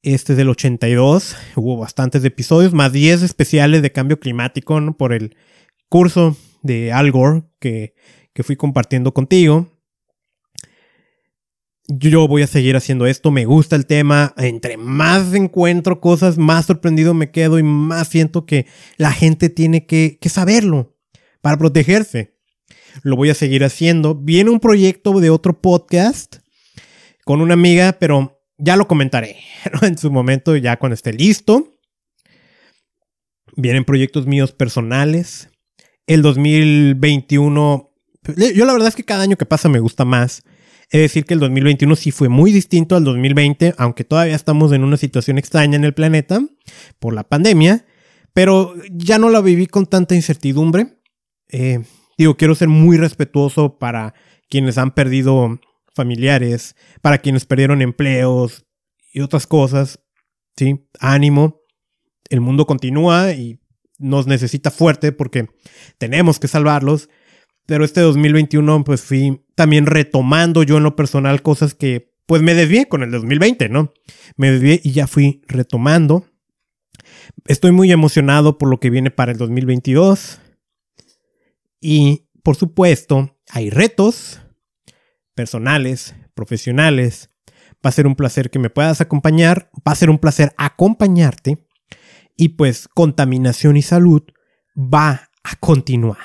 Este 0.05 0.33
es 0.33 0.37
del 0.37 0.49
82. 0.49 1.35
Hubo 1.55 1.77
bastantes 1.77 2.23
episodios, 2.23 2.73
más 2.73 2.93
10 2.93 3.23
especiales 3.23 3.81
de 3.81 3.91
cambio 3.91 4.19
climático 4.19 4.79
por 4.97 5.11
el 5.11 5.35
curso 5.89 6.37
de 6.61 6.93
Al 6.93 7.11
Gore 7.11 7.43
que, 7.59 7.95
que 8.33 8.43
fui 8.43 8.55
compartiendo 8.55 9.13
contigo 9.13 9.69
yo 11.87 12.27
voy 12.27 12.41
a 12.41 12.47
seguir 12.47 12.75
haciendo 12.75 13.05
esto, 13.05 13.31
me 13.31 13.45
gusta 13.45 13.75
el 13.75 13.85
tema, 13.85 14.33
entre 14.37 14.77
más 14.77 15.33
encuentro 15.33 16.01
cosas, 16.01 16.37
más 16.37 16.65
sorprendido 16.65 17.13
me 17.13 17.31
quedo 17.31 17.59
y 17.59 17.63
más 17.63 18.07
siento 18.07 18.45
que 18.45 18.65
la 18.97 19.11
gente 19.11 19.49
tiene 19.49 19.85
que, 19.85 20.17
saberlo 20.25 20.95
para 21.41 21.57
protegerse. 21.57 22.35
Lo 23.03 23.15
voy 23.15 23.29
a 23.29 23.35
seguir 23.35 23.63
haciendo. 23.63 24.15
Viene 24.15 24.49
un 24.49 24.59
proyecto 24.59 25.19
de 25.19 25.29
otro 25.29 25.61
podcast 25.61 26.37
con 27.23 27.41
una 27.41 27.53
amiga, 27.53 27.97
pero 27.99 28.34
ya 28.57 28.75
lo 28.75 28.87
comentaré 28.87 29.37
en 29.81 29.97
su 29.97 30.11
momento, 30.11 30.55
ya 30.55 30.77
cuando 30.77 30.93
esté 30.93 31.13
listo. 31.13 31.77
Vienen 33.55 33.85
proyectos 33.85 34.27
míos 34.27 34.51
personales. 34.51 35.49
El 36.07 36.21
2021, 36.21 37.91
yo 38.53 38.65
la 38.65 38.73
verdad 38.73 38.89
es 38.89 38.95
que 38.95 39.05
cada 39.05 39.23
año 39.23 39.37
que 39.37 39.45
pasa 39.45 39.69
me 39.69 39.79
gusta 39.79 40.05
más 40.05 40.43
es 40.91 41.01
decir 41.01 41.25
que 41.25 41.33
el 41.33 41.39
2021 41.39 41.95
sí 41.95 42.11
fue 42.11 42.29
muy 42.29 42.51
distinto 42.51 42.95
al 42.95 43.03
2020, 43.03 43.73
aunque 43.77 44.03
todavía 44.03 44.35
estamos 44.35 44.71
en 44.71 44.83
una 44.83 44.97
situación 44.97 45.37
extraña 45.37 45.75
en 45.75 45.83
el 45.83 45.93
planeta 45.93 46.41
por 46.99 47.13
la 47.13 47.23
pandemia, 47.23 47.85
pero 48.33 48.73
ya 48.91 49.17
no 49.17 49.29
la 49.29 49.41
viví 49.41 49.67
con 49.67 49.87
tanta 49.87 50.15
incertidumbre. 50.15 50.99
Eh, 51.49 51.79
digo, 52.17 52.37
quiero 52.37 52.55
ser 52.55 52.67
muy 52.67 52.97
respetuoso 52.97 53.77
para 53.79 54.13
quienes 54.49 54.77
han 54.77 54.91
perdido 54.91 55.59
familiares, 55.95 56.75
para 57.01 57.17
quienes 57.17 57.45
perdieron 57.45 57.81
empleos 57.81 58.65
y 59.11 59.21
otras 59.21 59.47
cosas. 59.47 59.99
Sí, 60.55 60.87
ánimo. 60.99 61.61
El 62.29 62.41
mundo 62.41 62.65
continúa 62.65 63.31
y 63.31 63.59
nos 63.97 64.27
necesita 64.27 64.71
fuerte 64.71 65.11
porque 65.11 65.47
tenemos 65.97 66.39
que 66.39 66.47
salvarlos. 66.47 67.09
Pero 67.65 67.83
este 67.83 68.01
2021 68.01 68.83
pues 68.83 69.01
fui 69.01 69.41
también 69.55 69.85
retomando 69.87 70.63
yo 70.63 70.77
en 70.77 70.83
lo 70.83 70.95
personal 70.95 71.41
cosas 71.41 71.73
que 71.73 72.13
pues 72.27 72.41
me 72.41 72.53
desvié 72.53 72.87
con 72.87 73.03
el 73.03 73.11
2020, 73.11 73.69
¿no? 73.69 73.91
Me 74.35 74.51
desvié 74.51 74.81
y 74.83 74.91
ya 74.91 75.07
fui 75.07 75.41
retomando. 75.47 76.25
Estoy 77.47 77.71
muy 77.71 77.91
emocionado 77.91 78.57
por 78.57 78.69
lo 78.69 78.79
que 78.79 78.89
viene 78.89 79.11
para 79.11 79.31
el 79.31 79.37
2022. 79.37 80.39
Y 81.79 82.27
por 82.43 82.55
supuesto, 82.55 83.37
hay 83.49 83.69
retos 83.69 84.41
personales, 85.35 86.15
profesionales. 86.33 87.29
Va 87.85 87.89
a 87.89 87.91
ser 87.91 88.07
un 88.07 88.15
placer 88.15 88.49
que 88.49 88.59
me 88.59 88.69
puedas 88.69 89.01
acompañar. 89.01 89.69
Va 89.87 89.91
a 89.91 89.95
ser 89.95 90.09
un 90.09 90.17
placer 90.17 90.53
acompañarte. 90.57 91.67
Y 92.35 92.49
pues 92.49 92.87
contaminación 92.87 93.77
y 93.77 93.81
salud 93.81 94.23
va 94.75 95.29
a 95.43 95.55
continuar. 95.57 96.17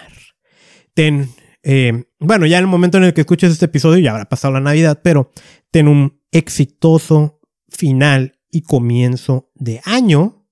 Ten 0.94 1.29
eh, 1.62 2.05
bueno, 2.18 2.46
ya 2.46 2.59
en 2.59 2.64
el 2.64 2.70
momento 2.70 2.99
en 2.99 3.05
el 3.05 3.14
que 3.14 3.23
escuches 3.23 3.53
este 3.53 3.66
episodio 3.66 3.99
ya 3.99 4.12
habrá 4.12 4.29
pasado 4.29 4.55
la 4.55 4.61
Navidad, 4.61 5.01
pero 5.03 5.31
ten 5.70 5.88
un 5.88 6.20
exitoso 6.33 7.40
final 7.68 8.38
y 8.51 8.62
comienzo 8.62 9.51
de 9.55 9.81
año. 9.85 10.46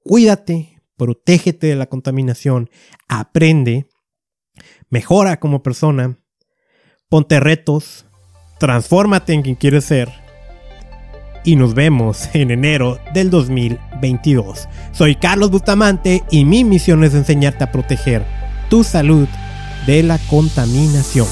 Cuídate, 0.00 0.82
protégete 0.96 1.68
de 1.68 1.76
la 1.76 1.86
contaminación, 1.86 2.68
aprende, 3.08 3.88
mejora 4.90 5.40
como 5.40 5.62
persona, 5.62 6.18
ponte 7.08 7.40
retos, 7.40 8.06
transfórmate 8.58 9.32
en 9.32 9.42
quien 9.42 9.54
quieres 9.54 9.84
ser. 9.84 10.10
Y 11.44 11.56
nos 11.56 11.74
vemos 11.74 12.28
en 12.32 12.50
enero 12.50 12.98
del 13.12 13.30
2022. 13.30 14.68
Soy 14.92 15.14
Carlos 15.16 15.50
Bustamante 15.50 16.24
y 16.30 16.44
mi 16.44 16.64
misión 16.64 17.04
es 17.04 17.14
enseñarte 17.14 17.64
a 17.64 17.72
proteger 17.72 18.24
tu 18.70 18.82
salud 18.82 19.28
de 19.86 20.02
la 20.02 20.18
contaminación. 20.30 21.26